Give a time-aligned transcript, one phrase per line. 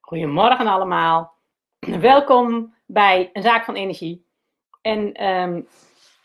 [0.00, 1.32] Goedemorgen allemaal.
[1.78, 4.24] Welkom bij een zaak van energie.
[4.82, 5.60] En ehm,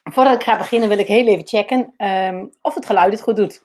[0.03, 3.35] voordat ik ga beginnen wil ik heel even checken ehm, of het geluid het goed
[3.35, 3.63] doet.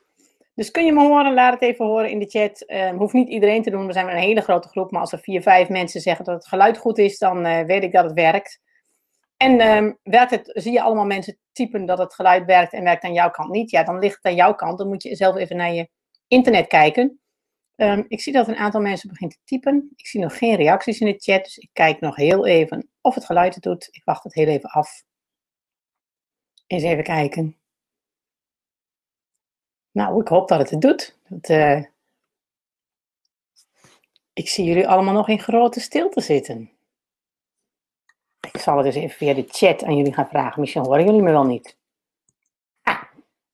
[0.55, 1.35] Dus kun je me horen?
[1.35, 2.65] Laat het even horen in de chat.
[2.67, 4.91] Um, hoeft niet iedereen te doen, we zijn een hele grote groep.
[4.91, 7.83] Maar als er vier, vijf mensen zeggen dat het geluid goed is, dan uh, weet
[7.83, 8.61] ik dat het werkt.
[9.37, 13.13] En werkt het, zie je allemaal mensen typen dat het geluid werkt en werkt aan
[13.13, 13.71] jouw kant niet?
[13.71, 14.79] Ja, dan ligt het aan jouw kant.
[14.79, 15.89] Dan moet je zelf even naar je
[16.29, 17.20] internet kijken.
[17.81, 19.93] Um, ik zie dat een aantal mensen begint te typen.
[19.97, 23.15] Ik zie nog geen reacties in de chat, dus ik kijk nog heel even of
[23.15, 23.89] het geluid het doet.
[23.91, 25.03] Ik wacht het heel even af.
[26.67, 27.57] Eens even kijken.
[29.91, 31.17] Nou, ik hoop dat het het doet.
[31.51, 31.85] Uh,
[34.33, 36.71] ik zie jullie allemaal nog in grote stilte zitten.
[38.53, 40.61] Ik zal het dus even via de chat aan jullie gaan vragen.
[40.61, 41.77] Misschien horen jullie me wel niet.
[42.83, 43.03] Ah,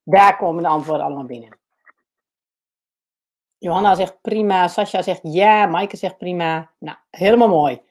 [0.03, 1.59] daar komen de antwoorden allemaal binnen.
[3.59, 6.71] Johanna zegt prima, Sascha zegt ja, Maaike zegt prima.
[6.79, 7.83] Nou, helemaal mooi.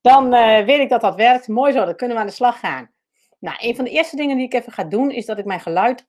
[0.00, 1.48] Dan uh, weet ik dat dat werkt.
[1.48, 2.90] Mooi zo, dan kunnen we aan de slag gaan.
[3.38, 5.60] Nou, een van de eerste dingen die ik even ga doen, is dat ik mijn
[5.60, 6.06] geluid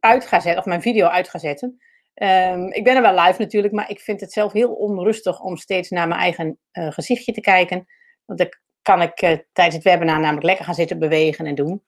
[0.00, 1.80] uit ga zetten, of mijn video uit ga zetten.
[2.14, 5.56] Um, ik ben er wel live natuurlijk, maar ik vind het zelf heel onrustig om
[5.56, 7.86] steeds naar mijn eigen uh, gezichtje te kijken.
[8.24, 8.48] Want dan
[8.82, 11.84] kan ik uh, tijdens het webinar namelijk lekker gaan zitten bewegen en doen.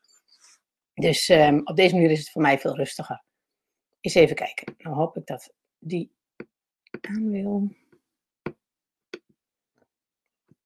[0.94, 3.24] Dus um, op deze manier is het voor mij veel rustiger.
[4.00, 4.74] Eens even kijken.
[4.78, 6.16] Dan hoop ik dat die
[7.06, 7.68] aan wil.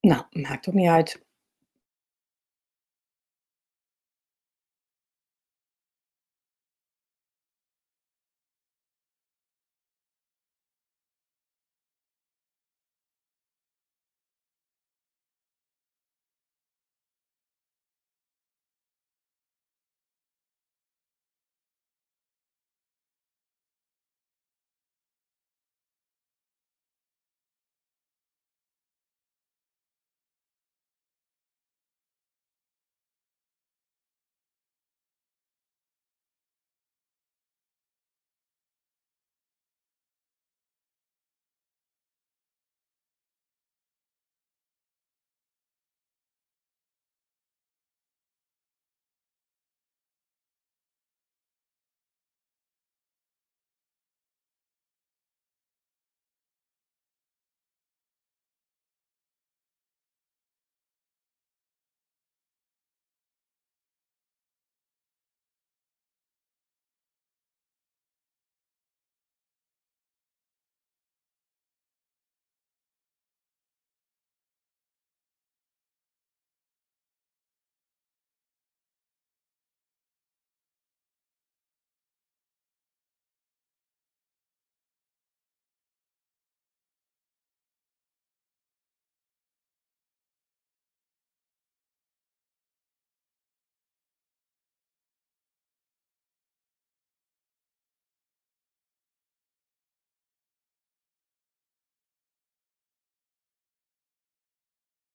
[0.00, 1.24] Nou, maakt ook niet uit.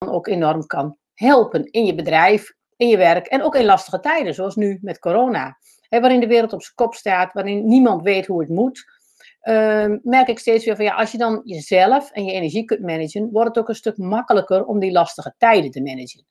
[0.09, 4.33] Ook enorm kan helpen in je bedrijf, in je werk en ook in lastige tijden,
[4.33, 5.57] zoals nu met corona.
[5.89, 8.95] Waarin de wereld op zijn kop staat, waarin niemand weet hoe het moet.
[9.43, 12.81] Uh, merk ik steeds weer van ja, als je dan jezelf en je energie kunt
[12.81, 16.25] managen, wordt het ook een stuk makkelijker om die lastige tijden te managen.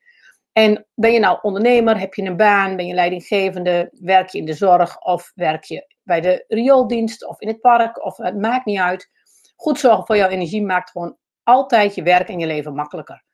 [0.52, 4.44] En ben je nou ondernemer, heb je een baan, ben je leidinggevende, werk je in
[4.44, 8.64] de zorg of werk je bij de riooldienst of in het park, of het maakt
[8.64, 9.10] niet uit.
[9.56, 13.24] Goed zorgen voor jouw energie maakt gewoon altijd je werk en je leven makkelijker.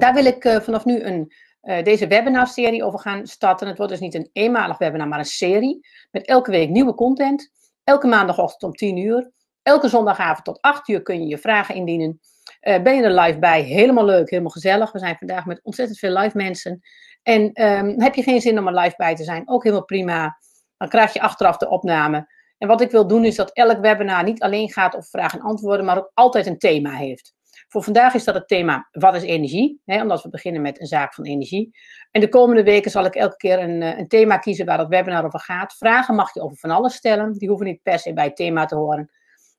[0.00, 1.32] Daar wil ik uh, vanaf nu een,
[1.62, 3.66] uh, deze webinarserie over gaan starten.
[3.66, 5.86] Het wordt dus niet een eenmalig webinar, maar een serie.
[6.10, 7.50] Met elke week nieuwe content.
[7.84, 9.30] Elke maandagochtend om 10 uur.
[9.62, 12.20] Elke zondagavond tot 8 uur kun je je vragen indienen.
[12.62, 13.62] Uh, ben je er live bij?
[13.62, 14.92] Helemaal leuk, helemaal gezellig.
[14.92, 16.80] We zijn vandaag met ontzettend veel live mensen.
[17.22, 19.48] En um, heb je geen zin om er live bij te zijn?
[19.48, 20.38] Ook helemaal prima.
[20.76, 22.32] Dan krijg je achteraf de opname.
[22.58, 25.44] En wat ik wil doen is dat elk webinar niet alleen gaat over vragen en
[25.44, 27.34] antwoorden, maar ook altijd een thema heeft.
[27.68, 31.14] Voor vandaag is dat het thema wat is energie, omdat we beginnen met een zaak
[31.14, 31.76] van energie.
[32.10, 34.88] En de komende weken zal ik elke keer een, eh, een thema kiezen waar het
[34.88, 35.74] webinar over gaat.
[35.76, 38.64] Vragen mag je over van alles stellen, die hoeven niet per se bij het thema
[38.64, 39.10] te horen.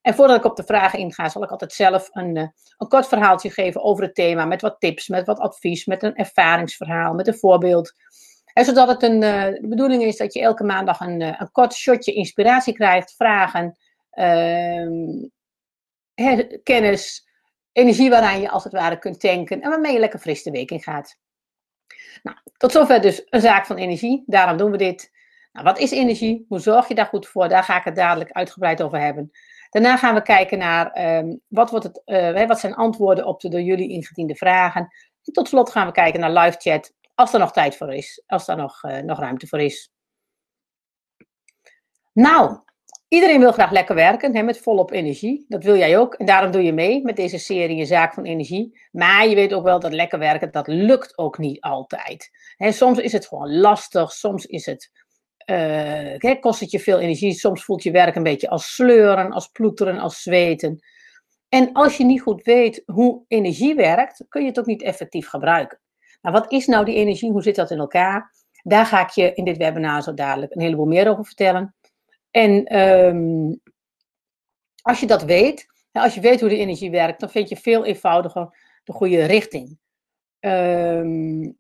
[0.02, 2.48] En voordat ik op de vragen inga, zal ik altijd zelf een, eh,
[2.78, 6.16] een kort verhaaltje geven over het thema, met wat tips, met wat advies, met een
[6.16, 7.94] ervaringsverhaal, met een voorbeeld.
[8.54, 11.74] En zodat het een, uh, de bedoeling is dat je elke maandag een, een kort
[11.74, 13.78] shotje inspiratie krijgt, vragen,
[14.14, 15.20] uh,
[16.64, 17.25] kennis,
[17.76, 20.72] energie waaraan je als het ware kunt tanken en waarmee je lekker fris de week
[20.72, 21.18] in gaat.
[22.24, 24.24] Nou, tot zover dus een zaak van energie.
[24.26, 25.12] Daarom doen we dit.
[25.52, 26.46] Nou, wat is energie?
[26.48, 27.50] Hoe zorg je daar goed voor?
[27.50, 29.32] Daar ga ik het dadelijk uitgebreid over hebben.
[29.70, 33.50] Daarna gaan we kijken naar ehm, wat, wordt het, uh, wat zijn antwoorden op de
[33.50, 34.82] door jullie ingediende vragen.
[35.24, 38.24] En tot slot gaan we kijken naar live chat, als er nog tijd voor is,
[38.26, 39.92] als er nog, uh, nog ruimte voor is.
[42.14, 42.60] Nou,
[43.16, 45.46] iedereen wil graag lekker werken, hè, met volop energie.
[45.48, 46.14] Dat wil jij ook.
[46.14, 48.80] En daarom doe je mee met deze serie Je Zaak van Energie.
[48.92, 52.30] Maar je weet ook wel dat lekker werken, dat lukt ook niet altijd.
[52.58, 54.92] Hè, soms is het gewoon lastig, soms is het
[55.46, 57.34] uh, kost het je veel energie.
[57.34, 60.80] Soms voelt je werk een beetje als sleuren, als ploeteren, als zweten.
[61.50, 65.28] En als je niet goed weet hoe energie werkt, kun je het ook niet effectief
[65.28, 65.80] gebruiken.
[66.22, 67.32] Nou, wat is nou die energie?
[67.32, 68.34] Hoe zit dat in elkaar?
[68.64, 71.76] Daar ga ik je in dit webinar zo dadelijk een heleboel meer over vertellen.
[72.36, 73.62] En um,
[74.82, 77.86] als je dat weet, als je weet hoe de energie werkt, dan vind je veel
[77.86, 79.78] eenvoudiger de goede richting.
[80.40, 81.58] Um,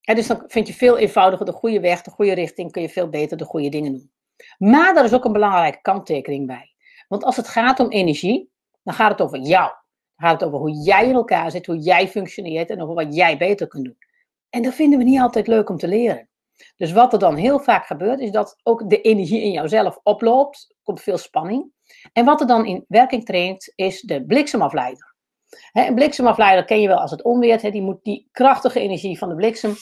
[0.00, 3.08] dus dan vind je veel eenvoudiger de goede weg, de goede richting, kun je veel
[3.08, 4.10] beter de goede dingen doen.
[4.58, 6.74] Maar er is ook een belangrijke kanttekening bij.
[7.08, 8.50] Want als het gaat om energie,
[8.82, 9.70] dan gaat het over jou.
[10.16, 13.14] Dan gaat het over hoe jij in elkaar zit, hoe jij functioneert en over wat
[13.14, 13.98] jij beter kunt doen.
[14.50, 16.28] En dat vinden we niet altijd leuk om te leren.
[16.76, 20.74] Dus wat er dan heel vaak gebeurt, is dat ook de energie in jouzelf oploopt.
[20.82, 21.72] Komt veel spanning.
[22.12, 25.14] En wat er dan in werking treedt, is de bliksemafleider.
[25.72, 27.72] een bliksemafleider ken je wel als het onweert.
[27.72, 29.74] die moet die krachtige energie van de bliksem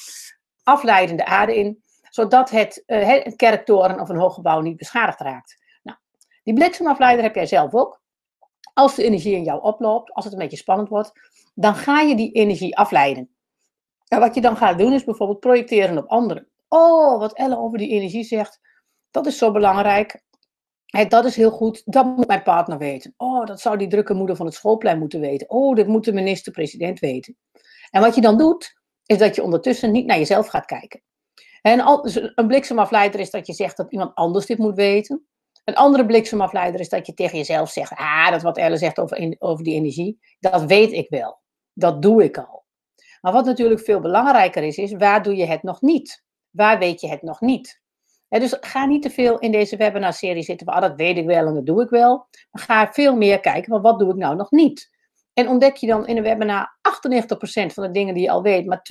[0.62, 5.20] afleiden de aarde in, zodat het, uh, een kerktoren of een hoog gebouw niet beschadigd
[5.20, 5.56] raakt.
[5.82, 5.98] Nou,
[6.42, 8.00] die bliksemafleider heb jij zelf ook.
[8.72, 11.12] Als de energie in jou oploopt, als het een beetje spannend wordt,
[11.54, 13.30] dan ga je die energie afleiden.
[14.08, 16.48] En wat je dan gaat doen is bijvoorbeeld projecteren op anderen.
[16.68, 18.60] Oh, wat Elle over die energie zegt,
[19.10, 20.22] dat is zo belangrijk.
[21.08, 23.14] dat is heel goed, dat moet mijn partner weten.
[23.16, 25.50] Oh, dat zou die drukke moeder van het schoolplein moeten weten.
[25.50, 27.36] Oh, dit moet de minister-president weten.
[27.90, 31.02] En wat je dan doet, is dat je ondertussen niet naar jezelf gaat kijken.
[31.62, 35.26] En dus een bliksemafleider is dat je zegt dat iemand anders dit moet weten.
[35.64, 39.36] Een andere bliksemafleider is dat je tegen jezelf zegt: Ah, dat wat Elle zegt over,
[39.38, 41.40] over die energie, dat weet ik wel.
[41.72, 42.64] Dat doe ik al.
[43.20, 46.24] Maar wat natuurlijk veel belangrijker is, is waar doe je het nog niet?
[46.56, 47.80] Waar weet je het nog niet?
[48.28, 51.54] dus ga niet te veel in deze webinar-serie zitten ah, dat weet ik wel en
[51.54, 52.26] dat doe ik wel.
[52.50, 54.90] Maar ga veel meer kijken van, wat doe ik nou nog niet?
[55.32, 58.66] En ontdek je dan in een webinar 98% van de dingen die je al weet,
[58.66, 58.82] maar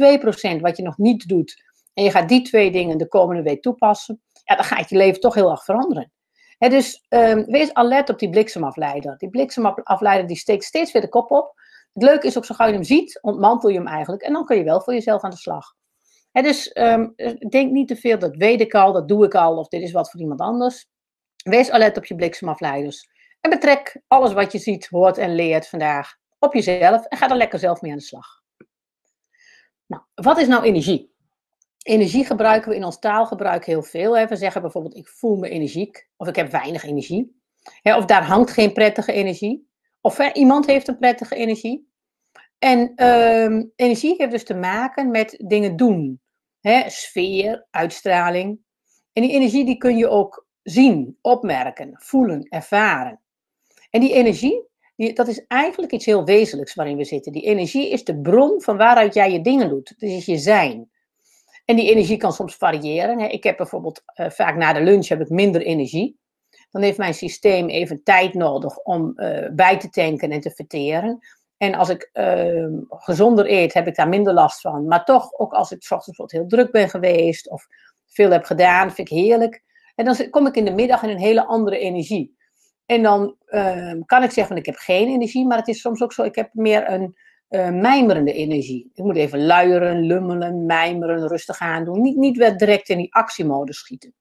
[0.57, 1.63] 2% wat je nog niet doet.
[1.93, 4.21] En je gaat die twee dingen de komende week toepassen.
[4.43, 6.11] Ja, dan gaat je leven toch heel erg veranderen.
[6.57, 9.17] dus um, wees alert op die bliksemafleider.
[9.17, 11.53] Die bliksemafleider die steekt steeds weer de kop op.
[11.93, 14.23] Het leuke is ook, zo gauw je hem ziet, ontmantel je hem eigenlijk.
[14.23, 15.73] En dan kun je wel voor jezelf aan de slag.
[16.43, 17.13] Dus um,
[17.49, 19.91] denk niet te veel, dat weet ik al, dat doe ik al, of dit is
[19.91, 20.87] wat voor iemand anders.
[21.43, 23.09] Wees alert op je bliksemafleiders.
[23.41, 27.35] En betrek alles wat je ziet, hoort en leert vandaag op jezelf en ga er
[27.35, 28.43] lekker zelf mee aan de slag.
[29.85, 31.13] Nou, wat is nou energie?
[31.81, 34.17] Energie gebruiken we in ons taalgebruik heel veel.
[34.17, 34.27] Hè.
[34.27, 37.41] We zeggen bijvoorbeeld, ik voel me energiek, of ik heb weinig energie.
[37.83, 39.69] of daar hangt geen prettige energie.
[40.01, 41.89] Of iemand heeft een prettige energie.
[42.59, 46.21] En ehm, energie heeft dus te maken met dingen doen.
[46.65, 48.59] Hè, sfeer, uitstraling.
[49.13, 53.21] En die energie die kun je ook zien, opmerken, voelen, ervaren.
[53.89, 57.31] En die energie, die, dat is eigenlijk iets heel wezenlijks waarin we zitten.
[57.31, 59.89] Die energie is de bron van waaruit jij je dingen doet.
[59.89, 60.89] Het is je zijn.
[61.65, 63.19] En die energie kan soms variëren.
[63.19, 66.17] Ik heb bijvoorbeeld uh, vaak na de lunch heb ik minder energie.
[66.71, 71.19] Dan heeft mijn systeem even tijd nodig om uh, bij te tanken en te verteren.
[71.57, 74.87] En als ik uh, gezonder eet, heb ik daar minder last van.
[74.87, 77.67] Maar toch, ook als ik s wat heel druk ben geweest of
[78.05, 79.63] veel heb gedaan, vind ik heerlijk.
[79.95, 82.37] En dan kom ik in de middag in een hele andere energie.
[82.85, 86.13] En dan uh, kan ik zeggen, ik heb geen energie, maar het is soms ook
[86.13, 87.15] zo, ik heb meer een
[87.49, 88.91] uh, mijmerende energie.
[88.93, 92.01] Ik moet even luieren, lummelen, mijmeren, rustig aan doen.
[92.01, 94.13] Niet, niet weer direct in die actiemodus schieten.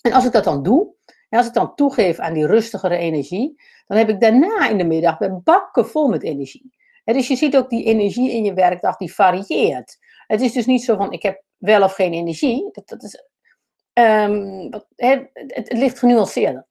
[0.00, 0.94] En als ik dat dan doe,
[1.32, 4.84] en als ik dan toegeef aan die rustigere energie, dan heb ik daarna in de
[4.84, 6.70] middag weer bakken vol met energie.
[7.04, 9.98] En dus je ziet ook die energie in je werkdag, die varieert.
[10.26, 12.70] Het is dus niet zo van, ik heb wel of geen energie.
[12.72, 13.24] Dat, is,
[13.92, 16.66] um, het, het ligt genuanceerder.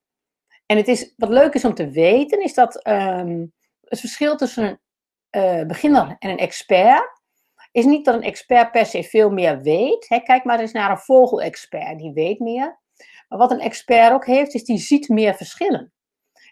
[0.65, 3.53] En het is, wat leuk is om te weten, is dat um,
[3.83, 4.81] het verschil tussen
[5.29, 7.21] een uh, beginner en een expert
[7.71, 10.07] is niet dat een expert per se veel meer weet.
[10.23, 12.80] Kijk maar eens naar een vogelexpert, die weet meer.
[13.37, 15.93] Wat een expert ook heeft, is die ziet meer verschillen.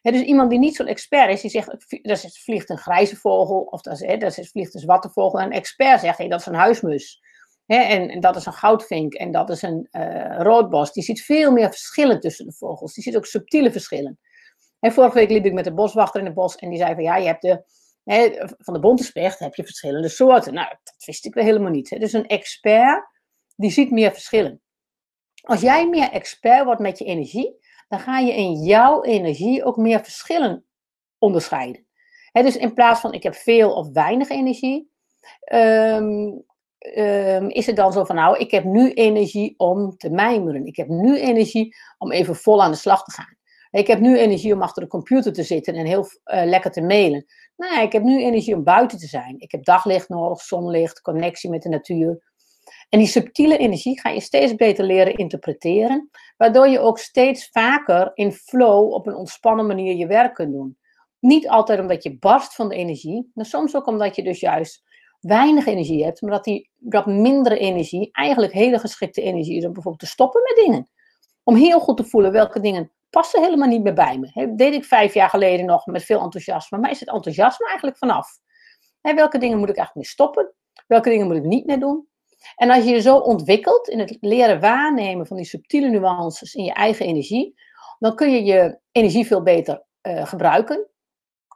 [0.01, 3.86] Dus iemand die niet zo'n expert is, die zegt, er vliegt een grijze vogel, of
[3.86, 5.39] er vliegt een zwarte vogel.
[5.39, 7.19] En een expert zegt, hey, dat is een huismus.
[7.65, 10.93] En, dat is een goudvink en dat is een uh, roodbos.
[10.93, 12.93] Die ziet veel meer verschillen tussen de vogels.
[12.93, 14.19] Die ziet ook subtiele verschillen.
[14.79, 17.03] En vorige week liep ik met de boswachter in het bos en die zei van
[17.03, 17.63] ja, je hebt de,
[18.03, 20.53] hè, van de bontespecht heb je verschillende soorten.
[20.53, 21.89] Nou, dat wist ik wel helemaal niet.
[22.00, 23.09] Dus een expert,
[23.55, 24.62] die ziet meer verschillen.
[25.50, 29.77] Als jij meer expert wordt met je energie, dan ga je in jouw energie ook
[29.77, 30.65] meer verschillen
[31.18, 31.86] onderscheiden.
[32.32, 34.91] dus in plaats van ik heb veel of weinig energie,
[35.39, 36.29] ehm,
[37.48, 40.65] is het dan zo van nou, ik heb nu energie om te mijmeren.
[40.65, 43.38] Ik heb nu energie om even vol aan de slag te gaan.
[43.72, 46.82] Ik heb nu energie om achter de computer te zitten en heel uh, lekker te
[46.82, 47.25] mailen.
[47.58, 49.36] Nee, ik heb nu energie om buiten te zijn.
[49.39, 52.27] Ik heb daglicht nodig, zonlicht, connectie met de natuur.
[52.89, 58.12] En die subtiele energie ga je steeds beter leren interpreteren, waardoor je ook steeds vaker
[58.13, 60.77] in flow op een ontspannen manier je werk kunt doen.
[61.19, 64.84] Niet altijd omdat je barst van de energie, maar soms ook omdat je dus juist
[65.19, 69.74] weinig energie hebt, maar dat die dat mindere energie eigenlijk hele geschikte energie is om
[69.74, 70.89] bijvoorbeeld te stoppen met dingen.
[71.43, 74.31] Om heel goed te voelen welke dingen passen helemaal niet meer bij me.
[74.34, 77.98] Dat deed ik vijf jaar geleden nog met veel enthousiasme, maar is het enthousiasme eigenlijk
[77.98, 78.27] vanaf?
[79.01, 80.53] welke dingen moet ik eigenlijk mee stoppen?
[80.88, 82.09] Welke dingen moet ik niet meer doen?
[82.55, 86.63] En als je je zo ontwikkelt in het leren waarnemen van die subtiele nuances in
[86.63, 87.55] je eigen energie,
[88.00, 90.88] dan kun je je energie veel beter uh, gebruiken.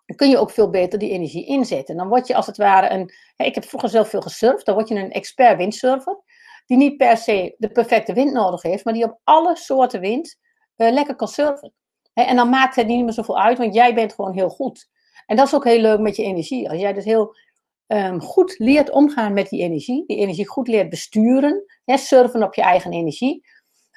[0.06, 1.98] Dan kun je ook veel beter die energie inzetten.
[1.98, 3.14] Dan word je als het ware een.
[3.36, 6.22] ik heb vroeger zelf veel gesurfd, dan word je een expert windsurfer.
[6.66, 10.38] Die niet per se de perfecte wind nodig heeft, maar die op alle soorten wind
[10.78, 11.74] uh, lekker kan surfen.
[12.14, 14.90] en dan maakt het niet meer zoveel uit, want jij bent gewoon heel goed.
[15.26, 16.70] En dat is ook heel leuk met je energie.
[16.70, 17.36] Als jij dus heel
[17.94, 22.54] um, goed leert omgaan met die energie, die energie goed leert besturen, hè, surfen op
[22.54, 23.46] je eigen energie,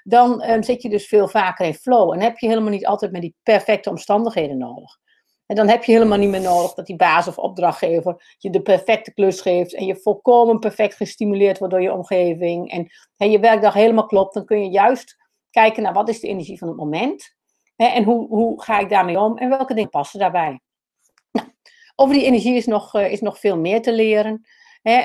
[0.04, 2.12] dan um, zit je dus veel vaker in flow.
[2.12, 4.98] En heb je helemaal niet altijd met die perfecte omstandigheden nodig.
[5.46, 8.62] En dan heb je helemaal niet meer nodig dat die baas of opdrachtgever je de
[8.62, 13.38] perfecte klus geeft en je volkomen perfect gestimuleerd wordt door je omgeving en, en je
[13.38, 14.34] werkdag helemaal klopt.
[14.34, 15.16] Dan kun je juist
[15.50, 17.34] kijken naar wat is de energie van het moment
[17.76, 20.60] hè, en hoe, hoe ga ik daarmee om en welke dingen passen daarbij.
[21.98, 24.46] Over die energie is nog, uh, is nog veel meer te leren.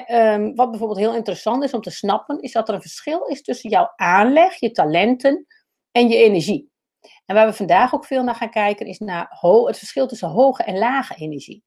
[0.07, 3.41] Um, wat bijvoorbeeld heel interessant is om te snappen, is dat er een verschil is
[3.41, 5.45] tussen jouw aanleg, je talenten
[5.91, 6.71] en je energie.
[7.25, 10.63] En waar we vandaag ook veel naar gaan kijken, is naar het verschil tussen hoge
[10.63, 11.63] en lage energie.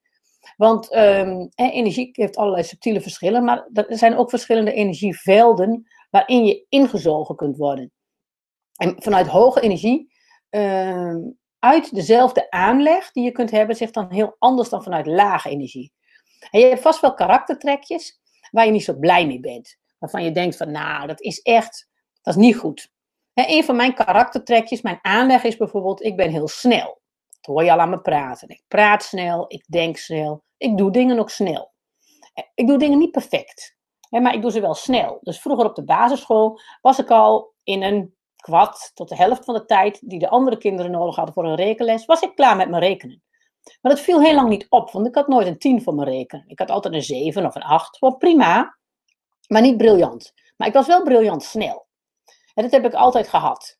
[0.57, 6.66] Want um, energie heeft allerlei subtiele verschillen, maar er zijn ook verschillende energievelden waarin je
[6.69, 7.93] ingezogen kunt worden.
[8.76, 10.12] En vanuit hoge energie
[10.50, 15.49] um, uit dezelfde aanleg die je kunt hebben, zich dan heel anders dan vanuit lage
[15.49, 15.92] energie.
[16.50, 19.76] En je hebt vast wel karaktertrekjes waar je niet zo blij mee bent.
[19.99, 21.88] Waarvan je denkt van, nou, dat is echt,
[22.23, 22.92] dat is niet goed.
[23.35, 27.00] En een van mijn karaktertrekjes, mijn aanleg is bijvoorbeeld, ik ben heel snel.
[27.40, 28.49] Dat hoor je al aan me praten.
[28.49, 31.73] Ik praat snel, ik denk snel, ik doe dingen ook snel.
[32.54, 33.76] Ik doe dingen niet perfect,
[34.11, 35.18] maar ik doe ze wel snel.
[35.21, 38.13] Dus vroeger op de basisschool was ik al in een
[38.95, 42.05] tot de helft van de tijd die de andere kinderen nodig hadden voor een rekenles,
[42.05, 43.23] was ik klaar met mijn rekenen.
[43.81, 46.09] Maar dat viel heel lang niet op, want ik had nooit een 10 voor mijn
[46.09, 46.45] rekenen.
[46.49, 47.99] Ik had altijd een 7 of een 8.
[47.99, 48.79] Wel prima,
[49.49, 50.33] maar niet briljant.
[50.57, 51.87] Maar ik was wel briljant snel.
[52.55, 53.79] En dat heb ik altijd gehad.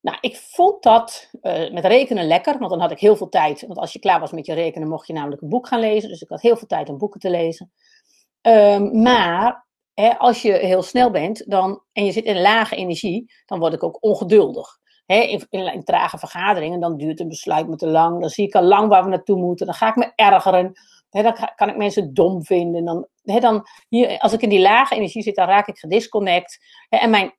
[0.00, 3.60] Nou, ik vond dat uh, met rekenen lekker, want dan had ik heel veel tijd.
[3.66, 6.08] Want als je klaar was met je rekenen, mocht je namelijk een boek gaan lezen.
[6.08, 7.72] Dus ik had heel veel tijd om boeken te lezen.
[8.42, 9.66] Um, maar
[10.18, 13.82] als je heel snel bent dan, en je zit in lage energie, dan word ik
[13.82, 14.78] ook ongeduldig.
[15.06, 18.20] in, in, trage vergaderingen, dan duurt een besluit me te lang.
[18.20, 19.66] Dan zie ik al lang waar we naartoe moeten.
[19.66, 20.72] Dan ga ik me ergeren.
[21.10, 22.84] dan kan ik mensen dom vinden.
[22.84, 26.58] Dan, dan hier, als ik in die lage energie zit, dan raak ik gedisconnect.
[26.88, 27.34] en mijn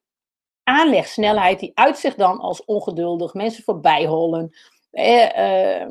[0.64, 3.34] aanlegsnelheid, die uitzicht dan als ongeduldig.
[3.34, 4.56] Mensen voorbij hollen.
[4.92, 5.88] Eh,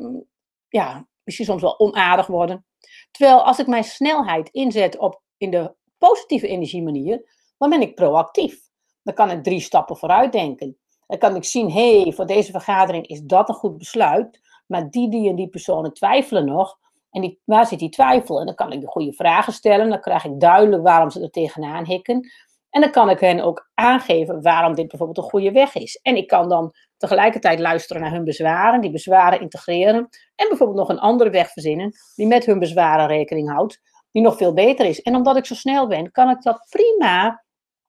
[0.67, 2.65] ja, misschien soms wel onaardig worden.
[3.11, 5.75] Terwijl als ik mijn snelheid inzet op in de
[6.07, 7.25] positieve energiemanier,
[7.57, 8.59] dan ben ik proactief.
[9.03, 10.77] Dan kan ik drie stappen vooruit denken.
[11.07, 14.89] Dan kan ik zien, hé, hey, voor deze vergadering is dat een goed besluit, maar
[14.89, 16.77] die, die en die personen twijfelen nog.
[17.11, 18.39] En die, waar zit die twijfel?
[18.39, 21.29] En dan kan ik de goede vragen stellen, dan krijg ik duidelijk waarom ze er
[21.29, 22.29] tegenaan hikken.
[22.69, 25.99] En dan kan ik hen ook aangeven waarom dit bijvoorbeeld een goede weg is.
[26.01, 30.09] En ik kan dan tegelijkertijd luisteren naar hun bezwaren, die bezwaren integreren.
[30.35, 33.81] En bijvoorbeeld nog een andere weg verzinnen die met hun bezwaren rekening houdt
[34.15, 35.01] die nog veel beter is.
[35.01, 37.43] En omdat ik zo snel ben, kan ik dat prima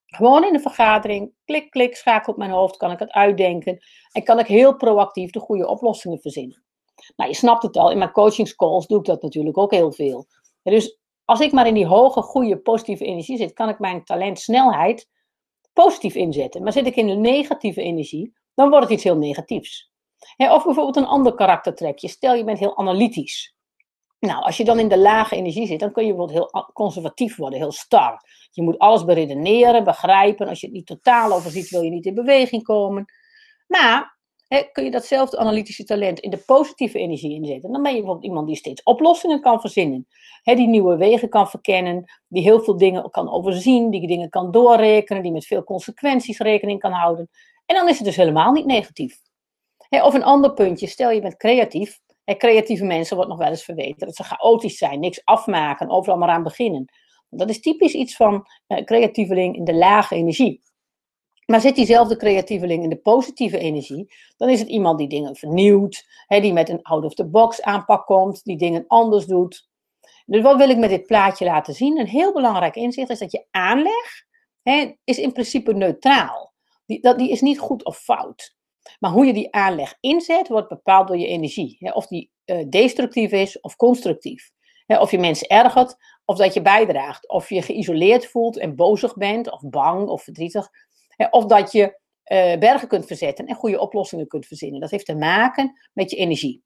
[0.07, 3.79] gewoon in de vergadering, klik, klik, schakel op mijn hoofd, kan ik het uitdenken.
[4.13, 6.65] En kan ik heel proactief de goede oplossingen verzinnen.
[7.17, 10.27] Nou, je snapt het al, in mijn coachingscalls doe ik dat natuurlijk ook heel veel.
[10.63, 14.39] dus als ik maar in die hoge, goede, positieve energie zit, kan ik mijn talent
[14.39, 15.09] snelheid
[15.73, 16.63] positief inzetten.
[16.63, 19.91] Maar zit ik in de negatieve energie, dan wordt het iets heel negatiefs.
[20.37, 22.09] of bijvoorbeeld een ander karaktertrekje.
[22.09, 23.56] Stel je bent heel analytisch.
[24.19, 27.37] Nou, als je dan in de lage energie zit, dan kun je bijvoorbeeld heel conservatief
[27.37, 28.23] worden, heel star.
[28.51, 30.49] Je moet alles beredeneren, begrijpen.
[30.49, 33.05] Als je het niet totaal overziet, wil je niet in beweging komen.
[33.67, 34.19] Maar
[34.49, 37.73] hè, kun je datzelfde analytische talent in de positieve energie inzetten.
[37.73, 40.07] Dan ben je bijvoorbeeld iemand die steeds oplossingen kan verzinnen.
[40.43, 44.51] Hè, die nieuwe wegen kan verkennen, die heel veel dingen kan overzien, die dingen kan
[44.51, 47.29] doorrekenen, die met veel consequenties rekening kan houden.
[47.67, 49.19] En dan is het dus helemaal niet negatief.
[49.89, 52.01] of een ander puntje, stel je bent creatief.
[52.35, 56.29] Creatieve mensen wordt nog wel eens verweten dat ze chaotisch zijn, niks afmaken, overal maar
[56.29, 56.85] aan beginnen.
[57.29, 60.63] Dat is typisch iets van uh, creatieveling in de lage energie.
[61.47, 66.07] Maar zit diezelfde creatieveling in de positieve energie, dan is het iemand die dingen vernieuwt,
[66.27, 69.69] hè, die met een out-of-the-box aanpak komt, die dingen anders doet.
[70.27, 71.99] Dus wat wil ik met dit plaatje laten zien?
[71.99, 74.25] Een heel belangrijk inzicht is dat je aanleg
[74.63, 76.53] hè, is in principe neutraal.
[76.87, 78.57] Die, dat, die is niet goed of fout.
[78.99, 81.95] Maar hoe je die aanleg inzet, wordt bepaald door je energie.
[81.95, 84.51] Of die uh, destructief is of constructief.
[84.87, 87.29] Of je mensen ergert of dat je bijdraagt.
[87.29, 90.69] Of je geïsoleerd voelt en bozig bent, of bang of verdrietig.
[91.31, 94.81] Of dat je uh, bergen kunt verzetten en goede oplossingen kunt verzinnen.
[94.81, 96.63] Dat heeft te maken met je energie.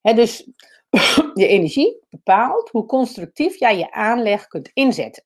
[0.00, 0.48] dus
[1.34, 5.24] je energie bepaalt hoe constructief jij je aanleg kunt inzetten.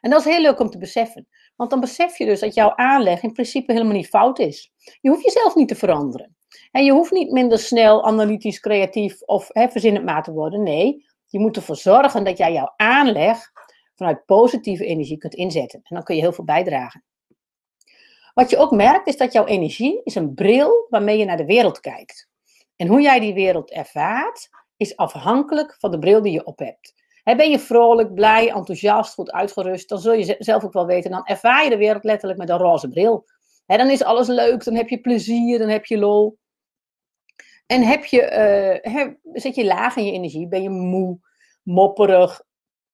[0.00, 1.28] En dat is heel leuk om te beseffen.
[1.62, 4.72] Want dan besef je dus dat jouw aanleg in principe helemaal niet fout is.
[5.00, 6.36] Je hoeft jezelf niet te veranderen.
[6.70, 10.62] En je hoeft niet minder snel analytisch, creatief of he, verzinnend maar te worden.
[10.62, 13.52] Nee, je moet ervoor zorgen dat jij jouw aanleg
[13.94, 15.80] vanuit positieve energie kunt inzetten.
[15.82, 17.04] En dan kun je heel veel bijdragen.
[18.34, 21.46] Wat je ook merkt is dat jouw energie is een bril waarmee je naar de
[21.46, 22.28] wereld kijkt.
[22.76, 27.01] En hoe jij die wereld ervaart is afhankelijk van de bril die je op hebt.
[27.22, 31.26] Ben je vrolijk, blij, enthousiast, goed uitgerust, dan zul je zelf ook wel weten, dan
[31.26, 33.24] ervaar je de wereld letterlijk met een roze bril.
[33.66, 36.38] dan is alles leuk, dan heb je plezier, dan heb je lol.
[37.66, 41.18] En heb je, uh, zit je laag in je energie, ben je moe,
[41.62, 42.42] mopperig,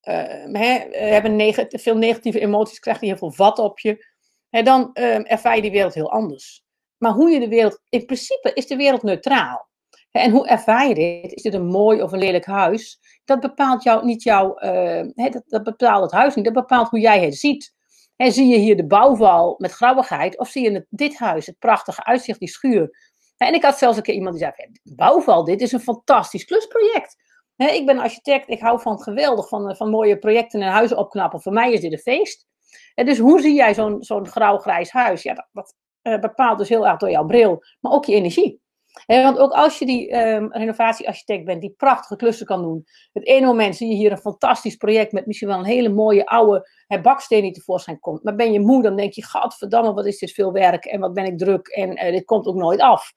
[0.02, 4.06] uh, hebben veel negatieve emoties, krijg je heel veel vat op je
[4.50, 6.64] dan uh, ervaar je die wereld heel anders.
[6.98, 9.68] Maar hoe je de wereld, in principe is de wereld neutraal.
[10.10, 11.32] en hoe ervaar je dit?
[11.32, 12.98] Is dit een mooi of een lelijk huis?
[13.28, 17.24] Dat bepaalt jou, niet jouw, uh, dat, bepaalt het huis niet, dat bepaalt hoe jij
[17.24, 17.74] het ziet.
[18.16, 21.58] En zie je hier de bouwval met grauwigheid, of zie je het, dit huis, het
[21.58, 22.90] prachtige uitzicht, die schuur.
[23.36, 27.16] En ik had zelfs een keer iemand die zei, bouwval, dit is een fantastisch klusproject.
[27.56, 31.40] ik ben architect, ik hou van geweldig, van, van mooie projecten en huizen opknappen.
[31.40, 32.46] Voor mij is dit een feest.
[32.94, 35.22] Dus hoe zie jij zo'n zo'n grauw-grijs huis?
[35.22, 38.60] Ja, dat, dat uh, bepaalt dus heel erg door jouw bril, maar ook je energie.
[39.06, 42.84] Want ook als je die um, renovatiearchitect bent, die prachtige klussen kan doen.
[43.12, 46.26] Het ene moment zie je hier een fantastisch project met misschien wel een hele mooie
[46.26, 48.22] oude hè, baksteen die tevoorschijn komt.
[48.22, 51.12] Maar ben je moe, dan denk je, gadverdamme, wat is dit veel werk en wat
[51.12, 53.12] ben ik druk en uh, dit komt ook nooit af.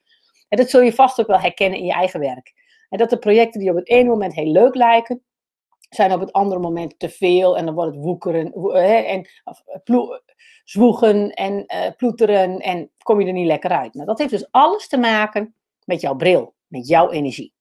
[0.48, 2.54] En dat zul je vast ook wel herkennen in je eigen werk.
[2.90, 5.24] En dat de projecten die op het ene moment heel leuk lijken,
[5.90, 10.04] zijn op het andere moment te veel en dan wordt het woekeren hè, en eh,
[10.64, 11.66] zwoegen en
[11.98, 13.94] ploeteren en kom je er niet lekker uit.
[13.94, 15.56] Nou, dat heeft dus alles te maken
[15.92, 17.54] met jouw bril, met jouw energie.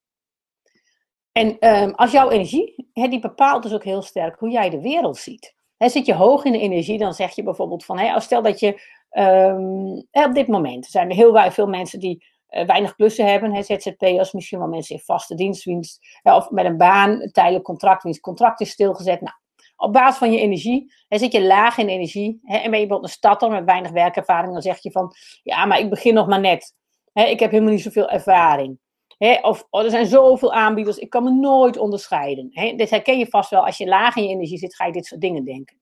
[1.33, 4.81] En um, als jouw energie, hè, die bepaalt dus ook heel sterk hoe jij de
[4.81, 5.55] wereld ziet.
[5.77, 8.61] Hè, zit je hoog in de energie, dan zeg je bijvoorbeeld van, hè, stel dat
[8.61, 13.55] je um, op dit moment zijn er heel veel mensen die uh, weinig klussen hebben.
[13.55, 15.99] Hè, ZZP'ers, misschien wel mensen in vaste dienstwinst.
[16.23, 19.21] of met een baan, tijdelijk contract, contract is stilgezet.
[19.21, 19.35] Nou,
[19.77, 22.41] op basis van je energie, hè, zit je laag in energie.
[22.43, 25.13] Hè, en ben je bijvoorbeeld een stadter met weinig werkervaring, dan zeg je van,
[25.43, 26.79] ja, maar ik begin nog maar net.
[27.13, 28.79] Ik heb helemaal niet zoveel ervaring.
[29.19, 32.49] Hè, of oh, er zijn zoveel aanbieders, ik kan me nooit onderscheiden.
[32.51, 33.67] Hè, dit herken je vast wel.
[33.67, 35.81] Als je laag in je energie zit, ga je dit soort dingen denken.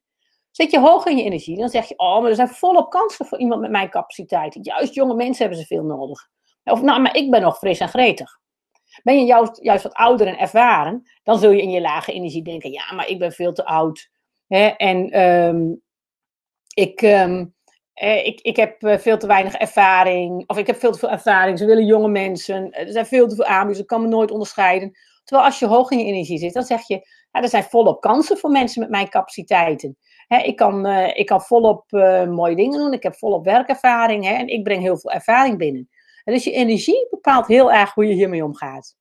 [0.51, 3.27] Zit je hoog in je energie, dan zeg je, oh, maar er zijn volop kansen
[3.27, 4.59] voor iemand met mijn capaciteit.
[4.63, 6.29] Juist jonge mensen hebben ze veel nodig.
[6.65, 8.39] Of nou, maar ik ben nog fris en gretig.
[9.03, 12.43] Ben je juist, juist wat ouder en ervaren, dan zul je in je lage energie
[12.43, 14.11] denken: ja, maar ik ben veel te oud.
[14.49, 15.83] En um,
[16.75, 17.55] ik, um,
[18.01, 20.45] ik, ik heb eh, veel te weinig ervaring.
[20.47, 21.59] Of ik heb veel te veel ervaring.
[21.59, 22.73] Ze willen jonge mensen.
[22.73, 23.79] Er zijn veel te veel aanbieders.
[23.79, 24.93] Ik kan me nooit onderscheiden.
[25.25, 26.95] Terwijl als je hoog in je energie zit, dan zeg je:
[27.31, 29.97] ja, er zijn volop kansen voor mensen met mijn capaciteiten.
[30.43, 31.91] ik, kan, ik kan volop
[32.29, 32.93] mooie dingen doen.
[32.93, 34.27] Ik heb volop werkervaring.
[34.27, 35.89] En ik breng heel veel ervaring binnen.
[36.25, 38.97] En dus je energie bepaalt heel erg hoe je hiermee omgaat.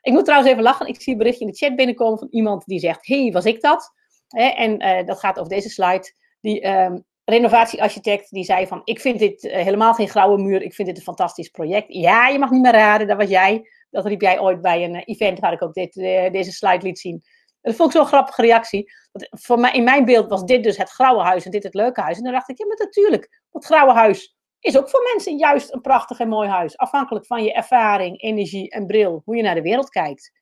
[0.00, 0.86] Ik moet trouwens even lachen.
[0.86, 3.60] Ik zie een berichtje in de chat binnenkomen van iemand die zegt: hey, was ik
[3.60, 3.96] dat?
[4.28, 6.12] en dat gaat over deze slide.
[6.40, 10.62] Die um, renovatiearchitect die zei van: Ik vind dit uh, helemaal geen grauwe muur.
[10.62, 11.86] Ik vind dit een fantastisch project.
[11.88, 13.06] Ja, je mag niet meer raden.
[13.06, 13.68] Dat was jij.
[13.90, 15.94] Dat riep jij ooit bij een uh, event waar ik ook dit,
[16.32, 17.22] deze slide liet zien.
[17.60, 18.92] Dat vond ik zo'n grappige reactie.
[19.12, 21.74] Want voor mij, in mijn beeld was dit dus het grauwe huis en dit het
[21.74, 22.16] leuke huis.
[22.16, 23.42] En dan dacht ik: Ja, maar natuurlijk.
[23.50, 26.76] Dat grauwe huis is ook voor mensen juist een prachtig en mooi huis.
[26.76, 30.32] Afhankelijk van je ervaring, energie en bril, hoe je naar de wereld kijkt.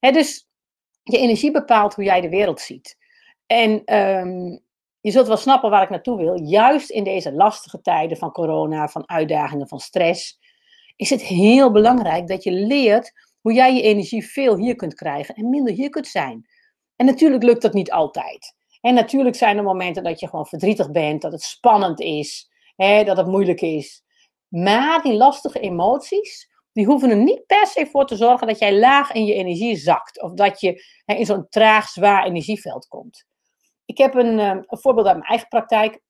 [0.00, 0.48] dus
[1.02, 2.96] je energie bepaalt hoe jij de wereld ziet.
[3.46, 4.62] En um,
[5.00, 6.42] je zult wel snappen waar ik naartoe wil.
[6.42, 10.38] Juist in deze lastige tijden van corona, van uitdagingen, van stress,
[10.96, 15.34] is het heel belangrijk dat je leert hoe jij je energie veel hier kunt krijgen
[15.34, 16.48] en minder hier kunt zijn.
[16.96, 18.54] En natuurlijk lukt dat niet altijd.
[18.80, 23.04] En natuurlijk zijn er momenten dat je gewoon verdrietig bent, dat het spannend is, hè,
[23.04, 24.02] dat het moeilijk is.
[24.48, 28.78] Maar die lastige emoties, die hoeven er niet per se voor te zorgen dat jij
[28.78, 30.22] laag in je energie zakt.
[30.22, 33.28] Of dat je hè, in zo'n traag, zwaar energieveld komt.
[33.90, 36.00] Ik heb een, eh, een voorbeeld uit mijn eigen praktijk.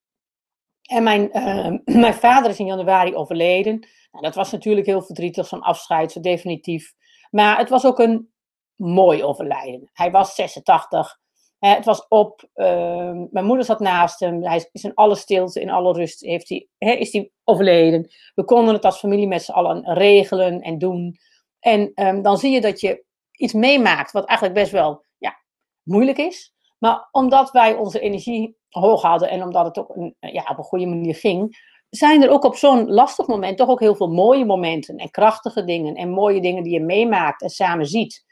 [0.83, 3.79] En mijn, uh, mijn vader is in januari overleden.
[4.11, 6.93] Nou, dat was natuurlijk heel verdrietig, zo'n afscheid, zo definitief.
[7.31, 8.33] Maar het was ook een
[8.77, 9.91] mooi overlijden.
[9.93, 11.19] Hij was 86.
[11.59, 12.49] het was op.
[12.55, 14.45] Uh, mijn moeder zat naast hem.
[14.45, 18.11] Hij is in alle stilte, in alle rust heeft hij, is hij overleden.
[18.35, 21.19] We konden het als familie met z'n allen regelen en doen.
[21.59, 25.43] En dan zie je dat je iets meemaakt wat eigenlijk best wel ja,
[25.83, 26.55] moeilijk is.
[26.81, 30.65] Maar omdat wij onze energie hoog hadden en omdat het ook een, ja, op een
[30.65, 34.45] goede manier ging, zijn er ook op zo'n lastig moment toch ook heel veel mooie
[34.45, 38.25] momenten en krachtige dingen en mooie dingen die je meemaakt en samen ziet.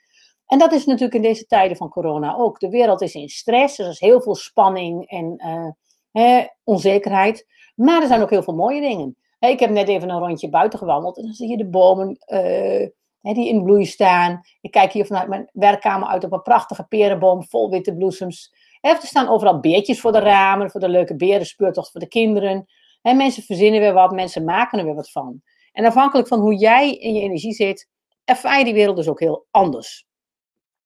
[0.46, 2.60] En dat is natuurlijk in deze tijden van corona ook.
[2.60, 5.42] De wereld is in stress, er is heel veel spanning en
[6.12, 7.46] uh, onzekerheid.
[7.74, 9.16] Maar er zijn ook heel veel mooie dingen.
[9.38, 12.88] ik heb net even een rondje buiten gewandeld en dan zie je de bomen uh,
[13.34, 14.40] die in bloei staan.
[14.60, 18.54] Ik kijk hier vanuit mijn werkkamer uit op een prachtige perenboom vol witte bloesems.
[18.80, 22.66] er staan overal beertjes voor de ramen, voor de leuke berenspeurtocht voor de kinderen.
[23.02, 25.42] En mensen verzinnen weer wat, mensen maken er weer wat van.
[25.72, 27.88] En afhankelijk van hoe jij in je energie zit,
[28.24, 30.06] ervaar je die wereld dus ook heel anders.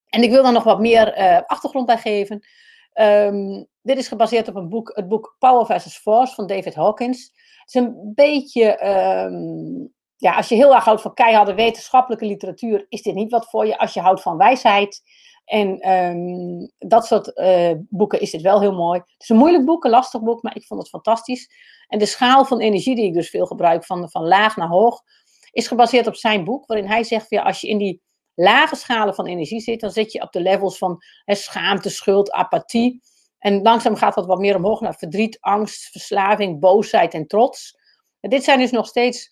[0.09, 2.47] En ik wil daar nog wat meer uh, achtergrond bij geven.
[2.95, 7.33] Um, dit is gebaseerd op een boek, het boek Power versus Force van David Hawkins.
[7.59, 12.87] Het is een beetje, um, ja, als je heel erg houdt van keiharde wetenschappelijke literatuur,
[12.89, 13.79] is dit niet wat voor je.
[13.79, 15.03] Als je houdt van wijsheid
[15.45, 18.99] en um, dat soort uh, boeken, is dit wel heel mooi.
[18.99, 21.51] Het is een moeilijk boek, een lastig boek, maar ik vond het fantastisch.
[21.89, 25.01] En de schaal van energie die ik dus veel gebruik, van, van laag naar hoog,
[25.51, 28.03] is gebaseerd op zijn boek, waarin hij zegt, ja, als je in die
[28.35, 32.33] lage schalen van energie zit, dan zit je op de levels van hè, schaamte, schuld,
[32.33, 33.01] apathie.
[33.39, 37.81] En langzaam gaat dat wat meer omhoog naar verdriet, angst, verslaving, boosheid en trots.
[38.21, 39.32] En dit zijn dus nog steeds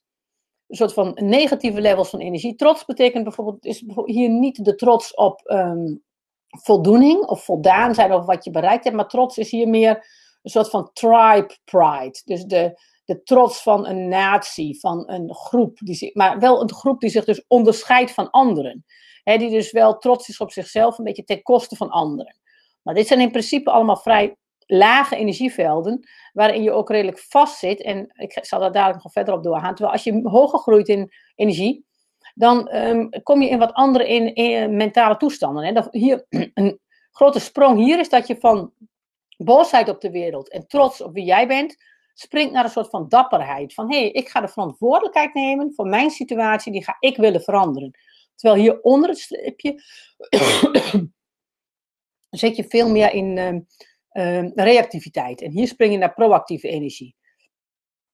[0.70, 2.54] een soort van negatieve levels van energie.
[2.54, 6.02] Trots betekent bijvoorbeeld, is hier niet de trots op um,
[6.50, 9.94] voldoening of voldaan zijn over wat je bereikt hebt, maar trots is hier meer
[10.42, 12.20] een soort van tribe pride.
[12.24, 16.72] Dus de, de trots van een natie, van een groep, die zich, maar wel een
[16.72, 18.84] groep die zich dus onderscheidt van anderen.
[19.22, 22.38] He, die dus wel trots is op zichzelf, een beetje ten koste van anderen.
[22.82, 24.36] Maar dit zijn in principe allemaal vrij
[24.70, 27.82] lage energievelden, waarin je ook redelijk vast zit.
[27.82, 29.74] En ik zal daar dadelijk nog verder op doorgaan.
[29.74, 31.84] Terwijl als je hoger groeit in energie,
[32.34, 35.64] dan um, kom je in wat andere in, in mentale toestanden.
[35.64, 35.72] Hè.
[35.72, 36.80] Dat, hier, een
[37.10, 38.72] grote sprong hier is dat je van
[39.36, 41.76] boosheid op de wereld en trots op wie jij bent,
[42.14, 43.74] springt naar een soort van dapperheid.
[43.74, 47.42] Van hé, hey, ik ga de verantwoordelijkheid nemen voor mijn situatie, die ga ik willen
[47.42, 47.90] veranderen.
[48.34, 49.82] Terwijl hier onder het slipje
[52.30, 53.66] zit je veel meer in
[54.12, 55.42] uh, reactiviteit.
[55.42, 57.16] En hier spring je naar proactieve energie.